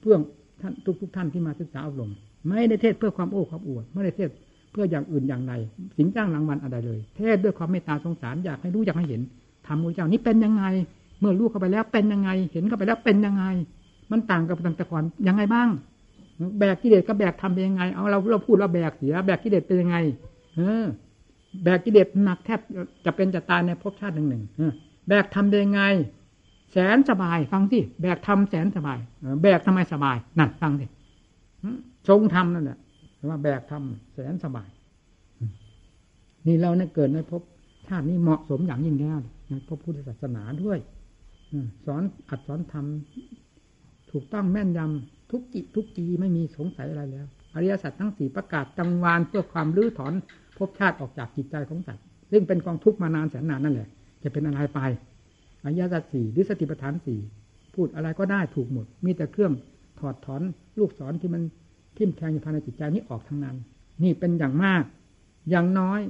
[0.00, 0.16] เพื่อ
[0.60, 2.10] ท่านทุกทุกท่านที่มาศึกษาอบรม
[2.46, 4.30] ไม่ได้เทศเพื่อความโอ้ความอวดไม่ได้เทศ
[4.70, 5.52] เพื่ออย่างอื่นอย่างใด
[5.96, 9.20] สิงจ้างรางวัลอะไรเลย เทศด้วยความเมตตาสงสารอยากให้รู้อยากให้เห็น
[9.66, 10.64] ทำมูเจ้านี้เป็นยังไง
[11.20, 13.44] เมื่อรู้เข้าไปแล้วเป็นยังไง เห็นเข้าไปแล้วเป็นยังไง
[14.10, 15.68] มันต่างกับตั้งแต่ก่อนยังไงบ้าง
[16.58, 19.96] แบกกิเลสกับแบกทำเป็นยังไง เอาเราเราพูดเราแบกเสีย แบกกิเลสเป็นยังไง
[20.56, 20.84] เออ
[21.62, 22.60] แบกกิเลสหนักแทบ
[23.04, 24.42] จะเป็นจะตายในภพชาติหนึ่งหนึ่ง
[25.08, 25.82] แบกทำเป็นยังไง
[26.72, 28.98] แสนสบาย ฟังสิแบกทำแสนสบาย
[29.42, 30.86] แบกทำไมสบายนั่นฟังสิ
[32.08, 32.78] ทรงทำนั่นแหละ
[33.28, 34.68] ว่าแบกทำแสนสบาย
[36.46, 37.42] นี่เราเนี่ยเกิดในภพ
[37.86, 40.78] ชาตินี้เหมาะสมอย่างยิ่งแล้วในพระพุทธศาสนาด้วย
[41.86, 50.12] สอนอัดสอนทำถูกต้องแม่นยำทุกกิทุกกีไม่มีสงสัยอะไรแล้ว อริยสัจทั้งสี่ประกาศจังวานเพื่อความรื้อถอน
[50.56, 53.88] ภพชาติออกจากจิตใจของสัตว์ซึ่งเป็นกองทุกข์มานานแสนนานนั่นแหละ
[54.22, 54.80] จะเป็นอะไรไป
[55.64, 57.20] อริยสัจสี่หรือสติปัฏฐานสี่
[57.74, 59.52] พูดอะไรก็ได้ถูกหมด มีแต่เครื่อง
[60.00, 60.42] ถอดถอน
[60.78, 61.42] ลูกศรที่มัน
[61.96, 63.56] ทิ่มแทงอยู่ภายในจิตใจนี้ออกทั้งนั้น
[64.02, 64.82] นี่เป็นอย่างมาก
[65.50, 66.00] อย่างน้อย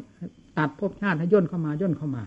[0.59, 2.23] ตัดภพชาติให้ย่นเข้ามาย่นเข้ามา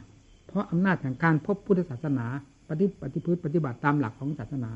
[0.47, 2.25] เพราะอำนาจแห่งการพบพุทธศาสนา
[2.67, 4.69] ปฏิปฏิพฤติปฏิบัติตามหลักของศาสนา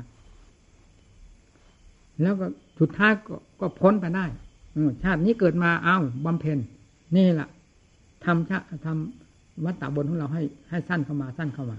[2.22, 2.46] แล้วก็
[2.80, 3.28] สุดท้ายก
[3.60, 4.24] ก็พ้นไปได้
[5.02, 6.58] ชาตินี้เกิดมาเอา้าบำเพ็ญ
[7.16, 7.48] นี่แหละ
[8.24, 11.78] ทำชาทำวัตตะบนของเราให้ให้สั้นเข้ามาสั้นเข้ามา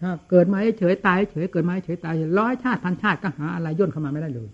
[0.00, 4.48] ถ้าเกิดมาเฉยตายเฉยเกิดมาเฉยตายร้อยชาติพันชาติก็หาอะไรย่นเข้ามาไม่ได้เลย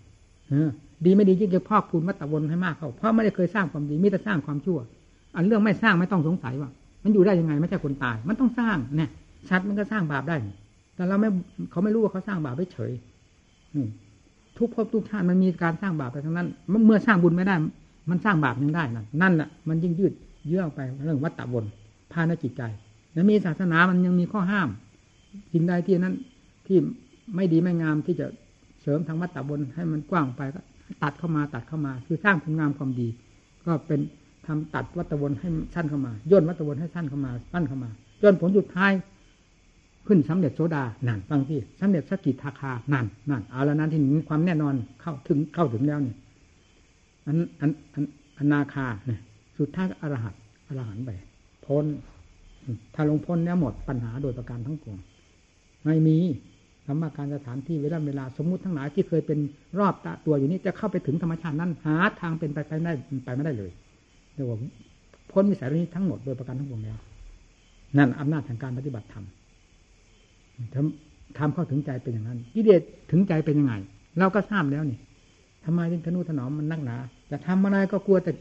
[0.49, 0.71] เออ
[1.05, 4.79] ดีไม่ดียิ่งจะพอกพูนวัตตะบนให้มากเขาเพราะไม่ได้เคยสร้างความดีมิแต่สร้างความชั่ว
[5.35, 6.71] อันเรื่องไม่สร้างไม่ต้องสงสัยว่า
[7.05, 9.11] มันอยู่ได้ยังไงไม่ใช่คนตาย มันต้องสร้างเนี่ย
[9.49, 10.37] ชัดมันก็สร้างบาปได้
[10.95, 11.29] แต่เราไม่
[11.71, 12.93] เขาไม่รู้ว่าเขาสร้างบาปไว้เฉย
[14.59, 16.49] ทุกภพทุกชาติมันมีการสร้างบาปไปทั้งนั้น
[16.87, 17.55] เมื่อสร้างบุญไม่ได้
[18.11, 20.13] มันสร้างบาปยังได้นั่นนั่นแหละมันยิ่งยืด
[20.49, 21.65] เยื้อไปเรื่องวัตตะบน
[22.13, 22.63] พาในจิตใจ
[23.13, 24.69] แล้วมีศาสนามันยังมีข้อห้าม
[25.53, 26.15] สิ่งใดที่นั้น
[26.67, 26.79] ที่
[27.37, 28.27] ไม่ดีไม่งามที่จะ
[28.83, 30.61] เสริมทางวัตตะบนให้มันกว้างไปก็
[31.03, 33.09] ตัดเข้ามาตัดเข้ามา คือสร้างคุณงามความดี
[33.67, 34.01] ก็เป็น
[34.47, 37.91] ทำตัดวัตวนให้สั้นเข้ามาย่นวัตวนให้สั้นเข้ามาสั้นเข้ามา
[38.23, 38.93] จนผลสุดท้าย
[40.07, 46.17] ขึ้นสำเร็จโสดานั่นฟังที่สำเร็จสกิทาคานั่นนั่นเอาแล้วนั้นที่มีความแน่นอนเข้าถึงเข้าถึงแล้วเนี่ย
[47.27, 48.05] อันอันอัน
[48.39, 49.21] อนาคาเนี่ย
[49.59, 50.35] สุดท้ายอรหัต
[50.69, 51.11] อรหันไป
[51.67, 51.85] พ้น
[52.95, 54.99] ถ้าลงพ้นแล้วหมดปัญหาโดยประการทั้งปวง
[55.85, 56.17] ไม่มี
[56.87, 59.39] ธรรมการสถานที่เวลาเวลาสมมุติทั้งหลายที่เคยเป็น
[59.79, 62.93] รอบตะตัวอยู่นี้จะเข้าไปถึงธรรมชาตินั้นหาทางเป็นไปไปได้
[63.25, 63.71] ไปไม่ได้เลย
[64.35, 64.59] เรียกว่า
[65.31, 66.99] พ้นวิสัยนี้ทั้งหมดโดยประการทั้งปวงแล้ว
[67.99, 69.25] นั่นอำนาจแห่งการปฏิบัติธรรม
[71.39, 73.75] ทำเข้าถึงใจเป็นอย่างนั้นกิเลสถึงใจเป็นยังไง
[74.19, 74.99] เราก็ทราบแล้วนี่
[75.65, 76.97] ทำไมถึงทนุถนอมมันนักหนา
[77.31, 78.33] จะทำอะไรก็กลัวแต่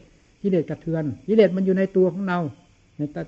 [0.42, 2.38] กิเลสกระเทือนกิเลสมันอยู่ในตัวของเรา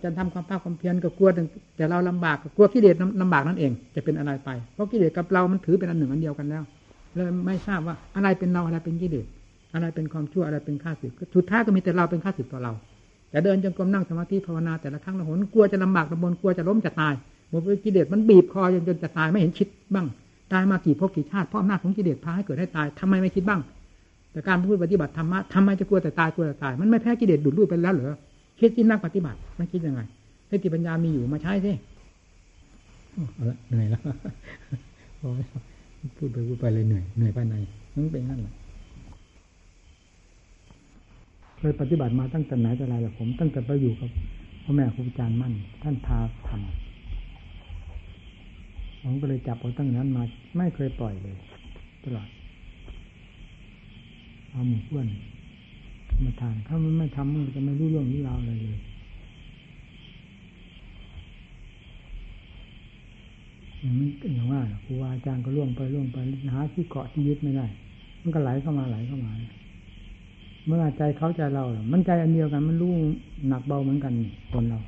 [0.03, 1.29] จะทำความภาคความเพียรก็กลัว
[1.77, 6.63] แต่เราลำบากกลัวกิเลสลำบากนั่นเอง จะเป็นอะไรไป เพราะกิเลสกับเรามันถือเป็นอันหนึ่งอันเดียวกันแล้ว
[7.15, 9.27] เลยไม่ทราบว่าอะไรเป็นเราอะไรเป็นกิเลส
[9.75, 12.73] อะไรเป็นความชั่วอะไรเป็นข้าศึกสุดท้ายก็มีแต่เราเป็นข้าศึกต่อเรา
[13.31, 17.15] แต่เดินจงกรมนั่งสมาธิภาวนาแต่ละครั้งละหนกลัวจะลำบากลำบนกลัวจะล้มจะตาย
[17.51, 20.07] หมดกิเลสมันบีบคอจนจนจะตายไม่เห็นคิดบ้าง
[20.53, 23.61] ตายมากี่ภพกี่ชาติเพราะอำนาจของกิเลสพาให้เกิดให้ตายทำไมไม่คิดบ้าง
[24.33, 28.17] แต่การพูดปฏิบัติธรรมะทำไมจะกลัวแต่ตายกลัวแต่ตาย มันไม่แพ้กิเลสดูดลุ่ยไปแล้วเหรอ
[28.63, 30.01] คิดที่นักปฏิบัติไม่คิดยังไง
[30.51, 31.73] สติปัญญามีอยู่มาใช้สิ
[33.35, 34.03] เอาละเหนื่อยแล้ว
[36.17, 37.55] พูดไปพูดไปเลยเหนื่อยเหนื่อยภายใน
[37.95, 38.55] นั่นเป็นนั่นแหละ
[41.59, 44.11] เคยปฏิบัติมาตั้งแต่ไหนแต่ไรแหละผม ตั้งแต่ไปอยู่กับ
[44.63, 50.23] พ่อแม่ครูอาจารย์มั่น ท่านพาทำผมก็เลยจับเอาตั้งนั้นมา
[50.57, 51.37] ไม่เคยปล่อยเลย
[52.05, 52.29] ตลอด
[54.51, 55.07] เอาหมู่เพื่อน
[56.25, 58.79] มาทานถ้ามันไม่ทำมันจะไม่รู้เรื่องนี้ราเลยเลย
[63.81, 66.17] อย่างนี้อย่างว่าครูอาจารย์ก็ล่วงไปล่วงไป
[66.55, 67.67] หาที่เกาะที่ยึดไม่ได้
[68.23, 69.33] มันก็ไหลเข้ามาไหลเข้ามา
[70.67, 72.93] เมื่อใจเขาใจเรามันใจอันเดียวกัน มันรู้
[73.49, 74.13] หนักเบาเหมือนกัน
[74.53, 74.81] คนเรา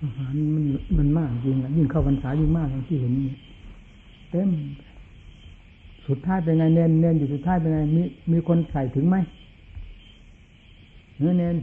[0.00, 0.64] อาหารมัน
[0.98, 3.12] มันมากจริงยิ่งเข้าพรรษายิ่งมากอย่างที่เห็น
[4.30, 4.50] เต็ม
[6.08, 9.16] สุดท้ายเป็นไงเน้นเน้นอยู่สุดท้ายเป็นไงมีมีคนใส่ถึงไหม
[11.18, 11.56] เนื้อเน้น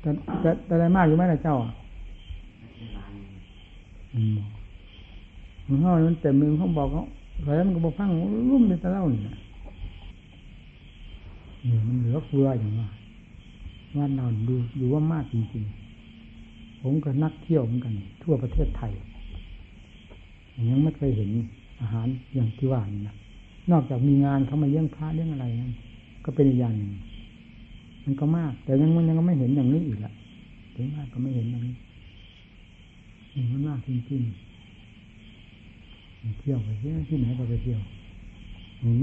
[0.00, 1.56] แต่แต่แต่อะไรมากอยู่ไหมล่ะเจ้า
[4.14, 4.38] อืม
[5.66, 7.04] มันห้อมันเต็มมือเขาบอกเขา
[7.56, 8.08] แล้วมันก็บอกฟัง
[8.50, 9.36] รุ่มในตะเล่าเนี่ย
[11.66, 12.88] นี่มันเหลือเฟืออย่างว่า
[13.96, 18.92] ว่าเราดูดูว่ามากจริงๆ ผมก็นักเที่ยวเหมือนกัน ทั่วประเทศไทย
[20.70, 21.30] ยังไม่เคยเห็น
[21.80, 23.16] อาหารอย่างที่ว่านี่นะ
[23.70, 25.72] นอกจากมีงานเขามาเลี้ยงพระเลี้ยงอะไรนั่น
[26.24, 26.90] ก็เป็นอีกอย่างหนึ่ง
[28.04, 30.12] มันก็มาก แต่ยังมันยังไม่เห็นอย่างนี้อีกละ
[30.74, 31.74] ถึงมากก็ไม่เห็นอย่างนี้
[33.52, 34.48] มันมากจริงๆ
[36.40, 36.68] เที่ยวไป
[37.08, 37.80] ที่ไหนก็ไปเที่ยว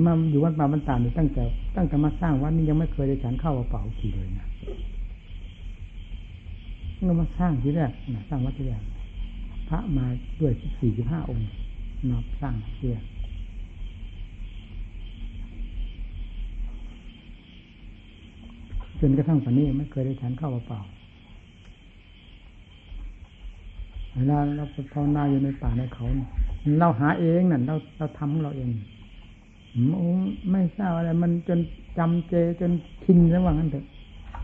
[0.05, 1.43] มาอยู่วัดมาบรรดานี่ตั้งแต่
[1.75, 4.47] ตั้งแต่มาสร้างวัดนี้ยังไม่เคยได้ฉันข้าวเปล่าขี่เลยนะ
[7.05, 8.81] เรามาสร้างที่แรกนะสร้างวัดที่แรก
[9.69, 10.05] พระมา
[10.39, 11.45] ด้วยสี่สิบห้าองค์
[12.11, 13.05] มาสร้างที่แรก
[18.99, 20.79] จนกระทั่งปัจนี้ไม่เคยได้ฉันข้าวเปล่า
[24.13, 26.05] เวลาเราภาวนาอยู่ในป่าในเขา
[26.79, 28.69] เราหาเองนั่นเราเราทำของเราเอง
[30.51, 31.59] ไม่ทราบอะไร มันจน
[31.97, 32.71] จำเจจน
[33.03, 33.85] ชินแล้วว่างั้นเถอะ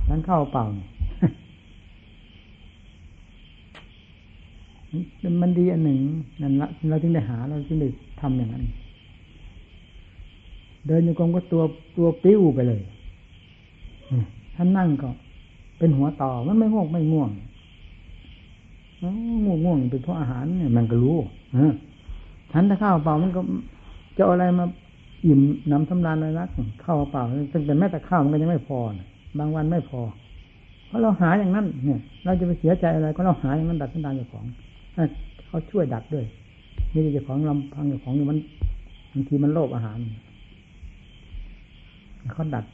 [0.08, 0.66] ฉันข้าวเปล่า
[5.42, 5.98] มันดีอันหนึ่ง
[6.42, 7.90] นั่นละเราจึงได้หาเราจึงได้
[8.22, 8.64] ทำอย่างนั้น
[10.88, 11.62] เดินอยู่กองก็ตัว
[11.98, 12.82] ตัวปิ้วไปเลย
[14.56, 15.10] ท่านนั่งก็
[15.78, 17.30] เป็นหัวต่อมันไม่ง่วงไม่ง่วง
[19.46, 21.18] ง่วงง่วงเป็นเพราะอาหารเนี่ยมันก็รู้
[22.52, 23.42] ฉันถ้าข้าวเปล่ามันก็
[24.18, 24.66] จะอะไรมา
[25.26, 25.40] อิ่ม
[25.72, 26.50] น้ำสำราญเลยนัก
[26.84, 28.80] ข้าวเปล่าซึ่งเป็นแม้แต่ข้าวมันก็ยังไม่พอ
[29.40, 30.02] บางวันไม่พอ
[30.88, 34.46] เพราะเราหาอย่างนั้น เนี่ย เราจะไปเสียใจอะไรก็เราหาอย่างนั้นดัดสันดานเจ้าของ
[35.46, 36.26] เขาช่วยดัดด้วย
[36.94, 38.40] นี่เจ้าของลำพังเจ้าของมัน
[39.12, 39.98] บางทีมันโลภอาหาร
[42.34, 42.66] เขาดัด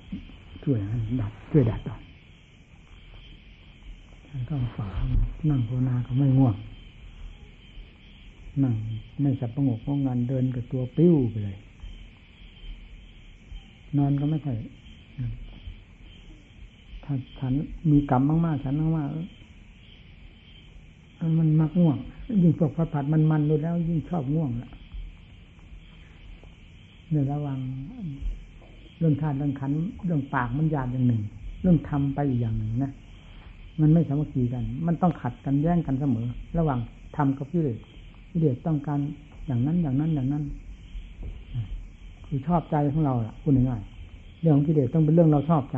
[0.63, 0.77] ช่วย
[1.21, 1.95] ดัดช่วยดัดต่อ
[4.27, 4.89] ท่านต้องฝา
[5.49, 6.55] นั่งภาวนาก็ไม่ง่วง
[8.63, 8.73] นั่ง
[9.21, 11.57] ไม่สับประงกของงานเดินกับตัวปิ้วไปเลย
[13.97, 14.57] นอนก็ไม่ค่อย
[17.03, 17.53] ถ้าฉัน
[17.91, 19.36] มีกรรมมากๆฉันมากๆ
[21.39, 21.97] มันมักง่วง
[22.43, 24.71] ยิ่งพวกผัดผัดมันมันดูแล้ว ยิ่งชอบง่วงละ
[27.11, 27.59] เนี่ยระวัง
[28.99, 29.71] เรื่องทานเรื่องขัน
[30.05, 31.21] เรื่องปากมันยาดอย่างหนึ่ง
[31.61, 32.91] เรื่องทำไปอีกอย่างหนึ่งนะ
[33.81, 36.27] มันไม่สามัคคีกัน มันต้องขัดกันแย่งกันเสมอ
[36.57, 36.79] ระหว่าง
[37.15, 37.77] ทำกับพิเรศ
[38.29, 38.99] พิเรศต้องการ
[39.47, 40.43] อย่างนั้นอย่างนั้นอย่างนั้น
[42.25, 43.81] คือชอบใจของเราล่ะพูดง่าย
[44.41, 45.77] เรื่องของพิเรศต้องเป็นเรื่องเราชอบใจ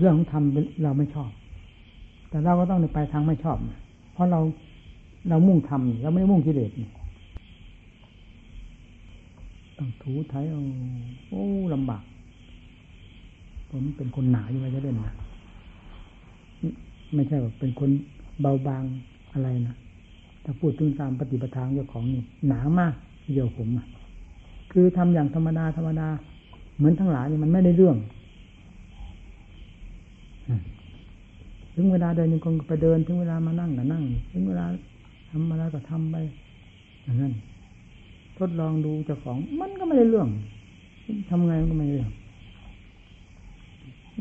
[0.00, 0.44] เรื่องของธรรม
[0.82, 1.30] เราไม่ชอบ
[2.28, 3.58] แต่เราก็ต้องไปทางไม่ชอบ
[4.12, 4.40] เพราะเรา
[5.28, 6.70] เรามุ่งทำเราไม่มุ่งกิเลส
[9.78, 10.44] ต้องถูไทย
[11.28, 11.44] โอ้
[11.74, 12.02] ลำบาก
[13.70, 15.14] ผมเป็นคนหนาอยู่ไม่ใช่เล่นนะ
[17.14, 17.90] ไม่ใช่ว่าเป็นคน
[18.40, 18.82] เบาบาง
[19.32, 19.76] อะไรนะ
[20.44, 22.94] ถ้าพูดถึงตามปฏิปทาเจ้าของนี่หนามาก
[23.32, 23.86] เดียวผมอะ
[24.72, 26.08] คือทำอย่างธรรมดาธรรมดา
[26.76, 27.96] เหมือนทั้งหลายนี่มันไม่ได้เรื่อง
[31.74, 34.64] ถึงเวลาเดินยังคงไปเดิน ถึงเวลามานั่งก็นั่ง ถึงเวลา
[35.30, 36.16] ทำอะไรก็ทำไป
[37.02, 37.32] อย่างนั้น
[38.38, 40.28] ทดลองดูเจ้าของ มันก็ไม่ได้เรื่อง
[41.28, 42.10] ทำไงมันก็ไม่ได้เรื่อง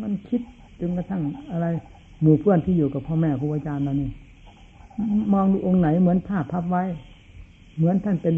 [0.01, 0.41] มันคิด
[0.79, 1.67] จนกระทั่งอะไร
[2.21, 4.09] หมู่เพื่อนที่อยู่กับพ่อแม่ครูอาจารย์เรานี่
[5.33, 6.83] มองดูองค์ไหนเหมือนภาพพับไว้
[7.77, 8.35] เหมือนท่านเป็น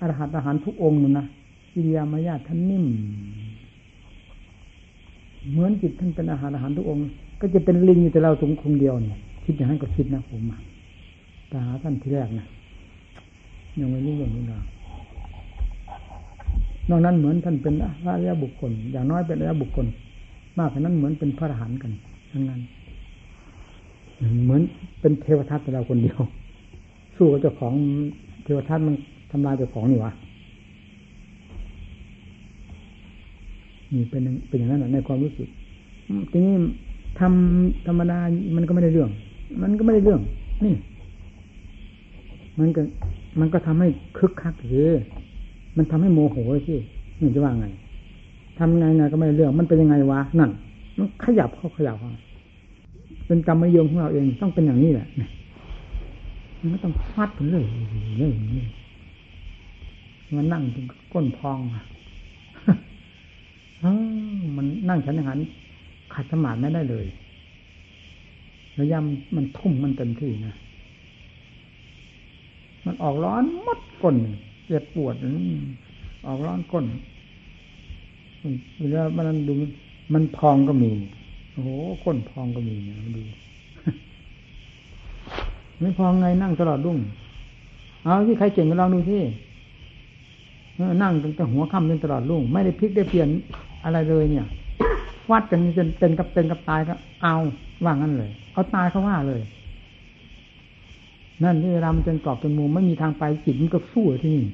[0.00, 1.26] อรหัตอาหารทุกองค์นะ
[1.72, 2.84] กิริยามายาท่านนิ่ม
[5.50, 7.02] เหมือนจิตท่านเป็นอาหารอาหารทุกองค์
[7.40, 10.42] ก็จะเป็นลิงอยู่แต่เราสงคงเดียวเนี่ยคิดอย่างนั้นก็คิดนะผม
[11.50, 12.46] ตาหาท่านที่แรกนะ
[13.78, 14.58] ยังไม่รู้เรื่องนี้นะ
[16.90, 19.86] นอกนั้นเหมือนท่านเป็นพระอริยบุคคล อย่างน้อยเป็นอริยบุคคล
[20.58, 21.92] มากกว่านั้นเหมือนเป็นพระอรหันต์กัน
[22.30, 22.60] ทั้งนั้น
[24.44, 24.62] เหมือน
[25.00, 26.18] เป็นเทวทัตแต่เราคนเดียว
[27.16, 27.74] สู้กับเจ้าของ
[28.44, 28.94] เทวทัตมัน
[29.30, 30.12] ทำลายเจ้าของนี่วะ
[33.94, 35.48] นี่เป็นเป็นอย่างนั้นในความรู้สึก
[36.30, 36.54] ทีนี้
[37.20, 38.18] ทำธรรมดา
[38.56, 39.10] มันก็ไม่ได้เรื่อง
[39.62, 40.20] มันก็ไม่ได้เรื่อง
[40.64, 40.74] นี่
[42.58, 42.82] มันก็
[43.40, 44.98] มันก็ทำให้คึกคักเลย
[45.76, 46.78] มันทำให้โมโหที่
[47.20, 47.66] นี่จะว่าไง
[48.58, 50.50] ทำไงไงก็ไม่ได้เรื่อง มันเป็นยังไงวะนั่น
[50.98, 52.10] มันขยับเข้าขยับเข้า
[53.26, 55.06] เป็นกรรมยมของเราเองต้องเป็นอย่างนี้แหละ
[56.60, 57.64] มันก็ต้องฟัดไปเรื่อย
[58.18, 58.32] เรื่อย
[60.36, 61.82] มันนั่งจนก้นพองอะ
[64.56, 65.38] มันนั่งฉันอาหาร
[66.14, 67.06] ขัดสมาธิไม่ได้เลย
[68.78, 70.54] ระยำมันทุ่มมันเต็มที่นะ
[72.84, 74.16] มันออกร้อนมัดก้น
[74.66, 75.14] เจ็บปวด
[76.26, 76.84] ออกร้อนก้น
[78.78, 79.52] เวลามันดู
[80.12, 80.90] มันพองก็มี
[81.52, 81.68] โอ้โห
[82.04, 83.22] ก้นพองก็มีเนี่ยดู
[85.80, 86.98] ไม่พองไงนั่งตลอดรุ่ง
[88.04, 89.22] เอาที่ใครเก่งก็ลองดูที่
[91.02, 93.28] นั่งตั้งแต่หัวค่ำจนตลอดรุ่งไม่ได้พลิกได้เปลี่ยน
[93.84, 94.46] อะไรเลยเนี่ย
[95.30, 97.34] วัดกันจนเป็นกับเป็นกับตายก็เอา
[97.84, 99.40] ว่างั้นเลย เอาตายเขาว่าเลย
[101.42, 104.44] นั่นที่รำจนกรอบจนมุมไม่มีทางไปจิตมันก็สู้ที่นี่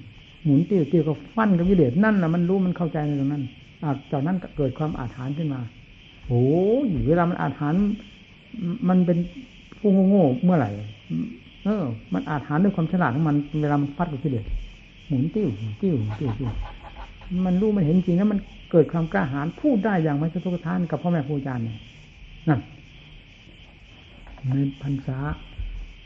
[0.45, 3.43] หมุนเตี้ยวเตี้ยวก็ฟันกับวิเลศนั่นแหละมันรู้มันเข้าใจในตรงนั้น
[4.13, 5.61] จากนั้นเกิดความอาถรรพ์ขึ้นมา
[6.27, 6.45] โอ้
[6.85, 7.83] ยเวลามันอาถรรพ์
[8.89, 9.19] มันเป็น
[9.79, 10.71] ผู้โง่เมื่อไหร่
[11.65, 14.45] เออ มันอาถรรพ์ด้วยความฉลาดของมัน เวลามันฟัดกับกิเลส
[15.07, 15.49] หมุนติ้ว
[15.83, 16.53] ติ้วติ้วติ้ว
[17.47, 18.39] มันรู้มันเห็นจริงแล้วมัน
[18.71, 21.79] เกิดความกล้าหาญพูดได้อย่างไม่สะทกทานกับพ่อแม่ครูอาจารย์เนี่ย
[22.49, 22.61] นั่น
[24.49, 25.19] ในพรรษา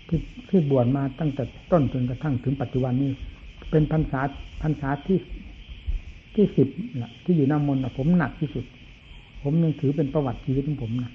[0.09, 3.11] ที่ที่บวชมาตั้งแต่ต้นจนกระทั่งถึงปัจจุบันนี้
[3.71, 4.21] เป็นพรรษา
[4.63, 5.19] พรรษาที่
[6.35, 8.65] ที่สิบะที่อยู่น้ำมนต์ผมหนักที่สุด
[9.43, 11.13] ผมยังถือเป็นประวัติชีวิตของผมนะ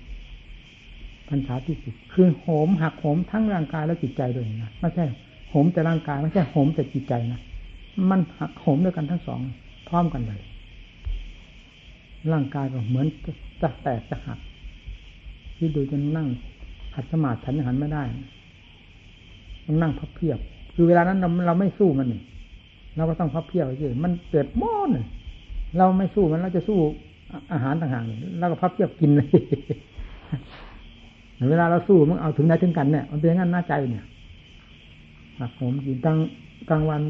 [1.29, 5.05] พรรษาที่สิบคือโหมหักโหมทั้งร่างกายและจิตใจด้วยนะไม่ใช่
[5.49, 7.39] โหมแต่ร่างกายไม่ใช่โหมแต่จิตใจนะ
[8.09, 9.39] มันหักโหมด้วยกันทั้งสอง
[9.87, 10.41] พร้อมกันเลย
[12.31, 13.07] ร่างกายก็เหมือน
[13.61, 14.39] จะแตกจะหัก
[15.57, 16.27] ที่ดูจนนั่ง
[16.93, 18.03] ขัดสมาธิฉันหันไม่ได้
[19.65, 20.39] ต้องนั่งพับเพียบ
[20.75, 22.07] คือเวลานั้นเราเราไม่สู้มัน
[22.95, 24.91] เราก็ต้องพับเพียบไปสิมันเจ็บมอน
[25.77, 26.79] เราไม่สู้มันเราจะสู้
[27.53, 28.03] อาหารต่างหาก
[28.39, 29.27] เราก็พับเพียบกินเลย
[31.49, 34.05] เวลาเราสู้มันเอาถึงไหนถึงกันเนี่ยมันเป็นงั้นหน้าใจเนี่ย
[35.57, 36.17] ผมกินกลาง
[36.69, 37.01] กลางวัน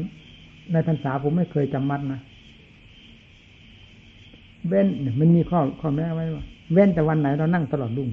[0.72, 2.20] ในพรรษาผมไม่เคยจำมัดนะ
[4.68, 4.86] เว้น
[5.20, 8.08] มันมีข้อข้อแม้ไว้ว่าเว้นแต่วันไหนเรานั่งตลอดรุ่ง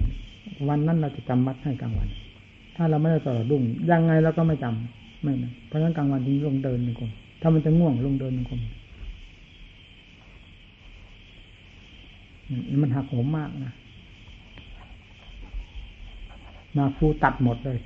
[0.69, 2.07] วันนั้นเราจะจำมัดให้กลางวัน
[2.75, 7.09] ถ้าเราไม่ได้ตลอดรุ่ง ยังไงเราก็ไม่จำไม่นะเพราะฉะนั้นกลางวันที่ลงเดินหนึ่งคน
[7.41, 8.59] ถ้ามันจะง่วงลงเดินหนึ่งคน
[12.81, 13.73] มันหักโหมมากนะ
[16.77, 17.79] นาฟูตัดหมดเลย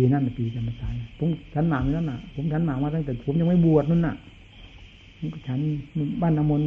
[0.00, 4.14] ปีนั้นปีจำพรรษาผมฉันหมากนั่นน่ะ ผมฉันหมากมาตั้งแต่ผมยังไม่บวชนั่นน่ะ
[5.46, 5.60] ฉัน
[6.22, 6.62] บ้านนามน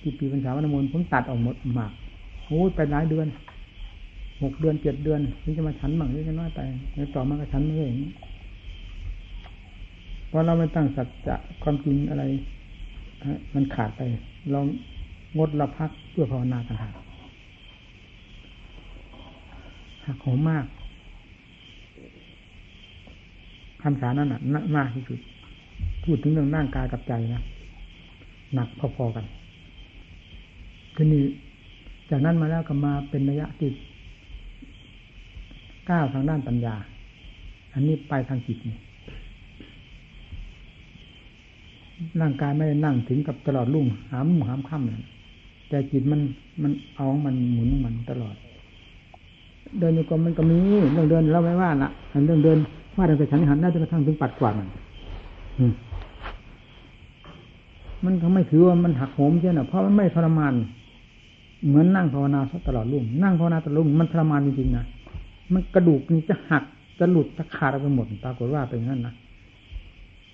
[0.00, 1.92] ที่ปีพรรษาบ้านนามน์ผมตัดออกหมดหมาก
[2.46, 3.26] โอ้ไปหลายเดือน
[4.42, 7.94] หกเดือนเจ็ดเดือนถึงจะมาฉันหมั่งนี่กันว่าแต่ในต่อมาก็ฉันไม่เอง
[10.28, 12.22] เพราะเราไม่ตั้งสัจจะความจริงอะไร
[13.54, 14.00] มันขาดไป
[14.52, 14.60] เรา
[15.38, 16.94] งดละพักเพื่อภาวนาต่างหาก
[20.06, 20.64] หักโหมมาก
[23.84, 24.40] คำสานั้นน่ะ
[24.76, 25.18] มากที่สุด
[26.04, 27.42] พูดถึงเรื่องร่างกายกับใจนะ
[28.54, 29.24] หนักพอๆกัน
[30.94, 31.24] ทีนี้
[32.10, 33.70] จากนั้นมาแล้วก็มาเป็นระยะที่
[35.90, 36.74] ก้าวทางด้านปัญญา
[37.72, 38.76] อันนี้ไปทางจิตนี่
[42.20, 45.02] ร่างกายไม่ได้นั่งถึงกับตลอดรุ่งหามหามค่ำเลย
[45.68, 46.20] แต่จิตมัน
[46.62, 48.36] มันเอามันหมุนมันตลอด
[49.78, 51.88] เดินอยู่ก็มันก็มีเรื่องเดินเราไม่ว่าละ
[52.26, 52.58] เรื่องเดิน
[52.96, 54.68] ว่าแต่ฉันหันได้จนกระทั่งถึงปัดกวาดมัน
[58.04, 60.52] มันก็ไม่ถือว่ามันหักโหมใช่ไหมเพราะมันไม่ทรมาน
[61.66, 64.84] เหมือนนั่งภาวนาตลอดรุ่งนั่งภาวนาตลอดรุ่งมันทรมานจริงๆนะ
[65.52, 66.64] มันกระดูกนี่จะหัก
[66.98, 69.14] จะหลุดจะขาดไปหมดปรากฏว่าเป็นงั้นนะ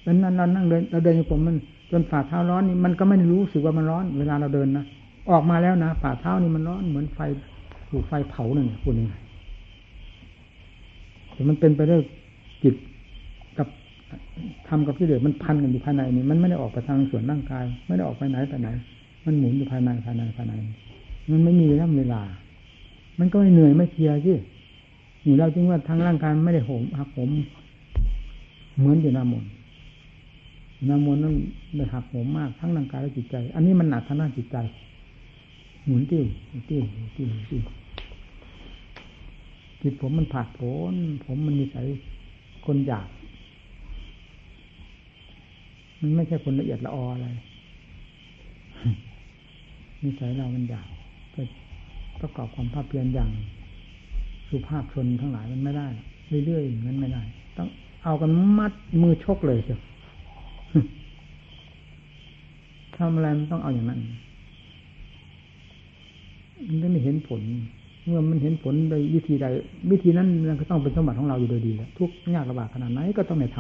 [0.03, 1.57] เป็นนั้นเรานั่งเดินเราเดินอยู่ผมมัน
[1.91, 4.85] จนฝ่าเท้าร้อนนี่มันก็ไม่รู้สึกว่ามันร้อน เวลาเราเดินนะ
[5.31, 7.19] ออกมาแล้วนะฝ่าเท้านี่มันร้อนเหมือนไฟ
[7.91, 9.15] ถูกไฟเผาเนี่ยคุณยังไง
[11.33, 12.01] แต่มันเป็นไปด้วย
[12.63, 12.75] จิต
[13.59, 13.69] กับ
[14.69, 18.69] ทำกับที่เดือดมันพันกันอยู่ภายในนี่มันไม่ได้ออกไปทางส่วนร่างกาย ไม่ได้ออกไปไหนไปไหน
[19.25, 20.55] มันหมุนอยู่ภายในภายในภายใน
[21.31, 22.23] มันไม่มีเวลาเวลา
[23.19, 24.37] มันก็ไม่เหนื่อยไม่เพียที่
[25.25, 27.31] นี่เราจึงว่าทางร่างกายไม่ได้โหมหักผม
[28.79, 29.45] เหมือนอยู่นามน
[30.89, 31.35] นามนนั้น
[31.77, 34.57] ได้หักโหมมากทั้งร่างกายและจิตใจ อันนี้มันหนักทางด้านจิตใจ
[35.87, 36.25] หมุนติ้ว
[36.69, 36.83] ติ้ว
[37.17, 37.63] ติ้วติ้ว
[39.83, 40.61] จิตผมมันผาดโผ
[40.93, 40.95] น
[41.25, 41.87] ผมมันมีสาย
[42.67, 43.09] คนหยาบ
[46.01, 47.29] มันไม่ใช่คนละเอียดละอออะไร
[50.03, 50.89] นิสัยเรามันหยาบ
[51.35, 51.41] ก็
[52.21, 53.31] ประกอบความภาพเพียรอย่าง
[54.49, 55.89] สุภาพชนทั้งหลายมันไม่ได้
[56.47, 57.23] เรื่อยๆอย่างนั้นไม่ได้
[57.57, 57.69] ต้อง
[58.05, 59.81] เอากันมัดมือชกเลยเชียว
[62.97, 64.01] ทำอะไรมันต้องเอาอย่างนั้น
[66.67, 67.43] มันจะไม่เห็นผล
[68.11, 69.47] เมื่อมันเห็นผลโดยวิธีใด
[69.91, 73.59] วิธีนั้นมันก็ต้องเป็นสมบัติของเราอยู่โดยดีแล้วทุกยากลำบากขนาดไหนก็ต้องในท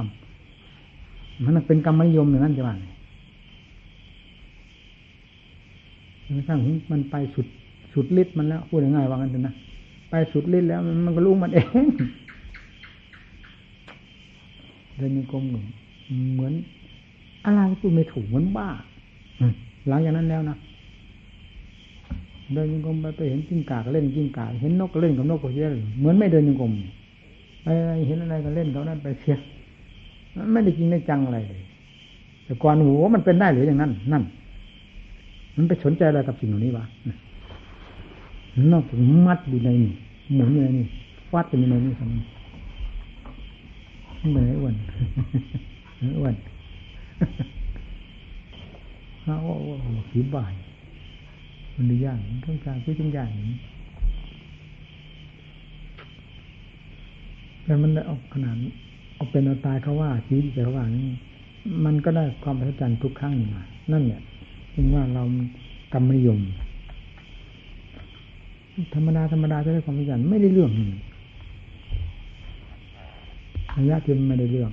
[0.70, 2.76] ำมันเป็นกรรมนิยมอย่างนั้นจะว่า
[6.34, 6.58] มันสร้าง
[6.92, 7.46] มันไปสุด
[7.92, 9.54] สุดฤทธิ์มันแล้วพูดง่ายๆว่างั้นนะ
[10.10, 11.84] ไปสุดฤทธิ์แล้วมันก็รู้มันเอง
[14.96, 15.64] เดินยังกลมหนุ่ม
[16.34, 16.52] เหมือน
[17.44, 18.68] อะไรพูดไม่ถูกเหมือนบ้า
[19.88, 20.57] หลังจากนั้นแล้วนะ
[22.55, 25.66] เดินยังกลมไปไปเห็นจิ้งกาก็เล่นจิ้งกาเห็นนกก็เล่นกับนกก็เสีย
[25.98, 26.72] เหมือนไม่เดินยังกลม
[27.62, 27.66] ไป
[28.07, 29.34] เห็นอะไรก็เล่นเขานั้นไปเสีย
[30.53, 31.61] ไม่ได้จริงได้จังอะไรเลย
[32.44, 34.22] แต่ก่อนหัวมันเป็นได้หรืออย่างนั้น นั่น
[35.57, 36.84] มันไปสนใจอะไรกับสิ่งเหล่านี้วะ
[38.72, 39.92] นอกจากมัดอยู่ในนี่
[40.34, 40.86] หมุนอยู่ในนี่
[41.30, 44.74] ฟาดอยู่ในนี่ทำไม่เป็นไรอ้วน
[46.18, 46.34] อ้วน
[49.22, 49.34] เขา
[49.68, 50.53] ว่าผีบ่าย
[51.81, 53.57] มันดีอย่างต้องการคือต้องอย่างนี้
[57.64, 58.57] แต่มันได้ออกขนาด
[59.14, 61.09] เอาเป็นเอาตายเขาว่าชีวิตแต่เขาว่านี่
[61.85, 63.62] มันก็ได้ความประทับใจทุกครั้งมา
[63.93, 64.20] นั่นเนี่ย
[64.74, 65.22] จึงว่าเรา
[65.93, 66.41] กรรมนิยม
[68.95, 70.70] ธรรมดาธรรมดาจะได้ความขยันไม่ได้เรื่อง
[73.78, 74.70] ระยะที่มันไม่ได้เรื่อง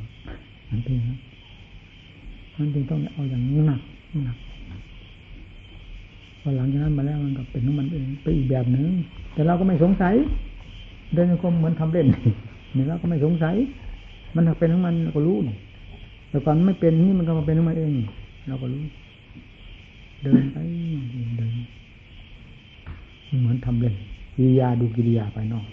[0.69, 1.17] นั่นเองครับ
[2.55, 3.81] มันจึงต้องเอาอย่างหนัก
[4.25, 4.37] หนัก
[6.47, 8.85] อหลังจากนั้นมาแล้วมันก็เป็นของมันเองไปอีกแบบหนึ่ง
[9.33, 10.15] แต่เราก็ไม่สงสัย
[11.13, 12.07] เดินก็เหมือนทำเล่น
[12.75, 13.55] นี่เราก็ไม่สงสัย
[14.35, 15.55] มันเป็นของมันเราก็รู้นี่
[16.29, 17.93] แต่ก่อนไม่เป็นนี่มันก็มาเป็นของมันเอง
[18.47, 18.83] เราก็รู้
[20.23, 20.57] เดินไป
[21.37, 21.53] เดิน
[23.41, 23.95] เหมือนทำเล่น
[24.35, 25.65] กิริยาดูกิริยาภายนอก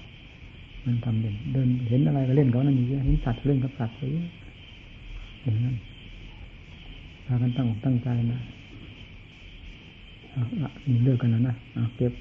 [0.85, 4.01] มันทำเล่นเดินเห็นอะไรก็เล่นกับนั่นอย่างนี้เห็นสัตว์เล่นกับสัตว์ไป
[5.43, 5.77] อย่างนั้น
[7.27, 8.41] พากันตั้งอกตั้งใจนะ
[10.87, 12.13] นี่เลิกกันแล้วนะเอาเก็บ